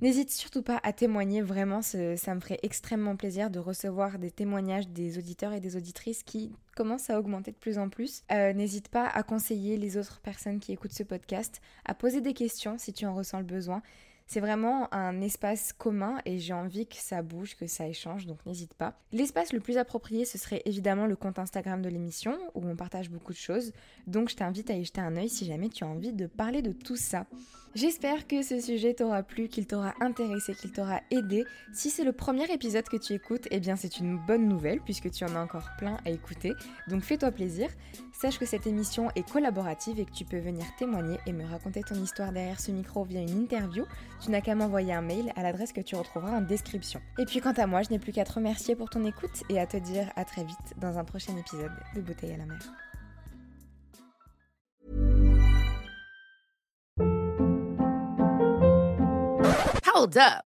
N'hésite 0.00 0.32
surtout 0.32 0.62
pas 0.62 0.80
à 0.82 0.92
témoigner, 0.92 1.40
vraiment, 1.40 1.80
ça 1.80 2.34
me 2.34 2.40
ferait 2.40 2.58
extrêmement 2.64 3.14
plaisir 3.14 3.48
de 3.48 3.60
recevoir 3.60 4.18
des 4.18 4.32
témoignages 4.32 4.88
des 4.88 5.18
auditeurs 5.18 5.52
et 5.52 5.60
des 5.60 5.76
auditrices 5.76 6.24
qui 6.24 6.52
commencent 6.74 7.10
à 7.10 7.18
augmenter 7.18 7.52
de 7.52 7.56
plus 7.56 7.78
en 7.78 7.88
plus. 7.88 8.24
Euh, 8.32 8.52
n'hésite 8.52 8.88
pas 8.88 9.06
à 9.06 9.22
conseiller 9.22 9.76
les 9.76 9.96
autres 9.96 10.20
personnes 10.20 10.58
qui 10.58 10.72
écoutent 10.72 10.92
ce 10.92 11.04
podcast, 11.04 11.60
à 11.84 11.94
poser 11.94 12.20
des 12.20 12.34
questions 12.34 12.76
si 12.76 12.92
tu 12.92 13.06
en 13.06 13.14
ressens 13.14 13.38
le 13.38 13.44
besoin. 13.44 13.82
C'est 14.26 14.40
vraiment 14.40 14.92
un 14.92 15.20
espace 15.20 15.72
commun 15.72 16.18
et 16.24 16.38
j'ai 16.38 16.54
envie 16.54 16.86
que 16.86 16.96
ça 16.96 17.22
bouge, 17.22 17.56
que 17.56 17.66
ça 17.66 17.86
échange, 17.86 18.26
donc 18.26 18.44
n'hésite 18.46 18.74
pas. 18.74 18.98
L'espace 19.12 19.52
le 19.52 19.60
plus 19.60 19.76
approprié, 19.76 20.24
ce 20.24 20.38
serait 20.38 20.62
évidemment 20.64 21.06
le 21.06 21.14
compte 21.14 21.38
Instagram 21.38 21.82
de 21.82 21.88
l'émission, 21.88 22.38
où 22.54 22.66
on 22.66 22.74
partage 22.74 23.10
beaucoup 23.10 23.32
de 23.32 23.38
choses, 23.38 23.72
donc 24.06 24.30
je 24.30 24.36
t'invite 24.36 24.70
à 24.70 24.74
y 24.74 24.84
jeter 24.84 25.00
un 25.00 25.16
œil 25.16 25.28
si 25.28 25.44
jamais 25.44 25.68
tu 25.68 25.84
as 25.84 25.88
envie 25.88 26.12
de 26.12 26.26
parler 26.26 26.62
de 26.62 26.72
tout 26.72 26.96
ça. 26.96 27.26
J'espère 27.74 28.28
que 28.28 28.42
ce 28.42 28.60
sujet 28.60 28.94
t'aura 28.94 29.24
plu, 29.24 29.48
qu'il 29.48 29.66
t'aura 29.66 29.94
intéressé, 30.00 30.54
qu'il 30.54 30.70
t'aura 30.70 31.00
aidé. 31.10 31.44
Si 31.72 31.90
c'est 31.90 32.04
le 32.04 32.12
premier 32.12 32.44
épisode 32.52 32.88
que 32.88 32.96
tu 32.96 33.14
écoutes, 33.14 33.48
eh 33.50 33.58
bien 33.58 33.74
c'est 33.74 33.98
une 33.98 34.16
bonne 34.16 34.46
nouvelle 34.46 34.80
puisque 34.80 35.10
tu 35.10 35.24
en 35.24 35.34
as 35.34 35.42
encore 35.42 35.68
plein 35.76 35.98
à 36.04 36.10
écouter. 36.10 36.52
Donc 36.86 37.02
fais-toi 37.02 37.32
plaisir. 37.32 37.68
Sache 38.12 38.38
que 38.38 38.46
cette 38.46 38.68
émission 38.68 39.10
est 39.16 39.28
collaborative 39.28 39.98
et 39.98 40.04
que 40.04 40.12
tu 40.12 40.24
peux 40.24 40.38
venir 40.38 40.64
témoigner 40.78 41.18
et 41.26 41.32
me 41.32 41.44
raconter 41.44 41.82
ton 41.82 41.96
histoire 41.96 42.30
derrière 42.30 42.60
ce 42.60 42.70
micro 42.70 43.02
via 43.02 43.20
une 43.20 43.42
interview. 43.42 43.84
Tu 44.24 44.30
n'as 44.30 44.40
qu'à 44.40 44.54
m'envoyer 44.54 44.94
un 44.94 45.02
mail 45.02 45.34
à 45.36 45.42
l'adresse 45.42 45.74
que 45.74 45.82
tu 45.82 45.96
retrouveras 45.96 46.38
en 46.38 46.40
description. 46.40 46.98
Et 47.18 47.26
puis 47.26 47.40
quant 47.40 47.52
à 47.52 47.66
moi, 47.66 47.82
je 47.82 47.90
n'ai 47.90 47.98
plus 47.98 48.10
qu'à 48.10 48.24
te 48.24 48.32
remercier 48.32 48.74
pour 48.74 48.88
ton 48.88 49.04
écoute 49.04 49.42
et 49.50 49.60
à 49.60 49.66
te 49.66 49.76
dire 49.76 50.10
à 50.16 50.24
très 50.24 50.44
vite 50.44 50.56
dans 50.78 50.96
un 50.98 51.04
prochain 51.04 51.36
épisode 51.36 51.72
de 51.94 52.00
Bouteille 52.00 52.32
à 52.32 52.38
la 52.38 52.46
mer. 52.46 52.58
Hold 59.94 60.16
up. 60.16 60.53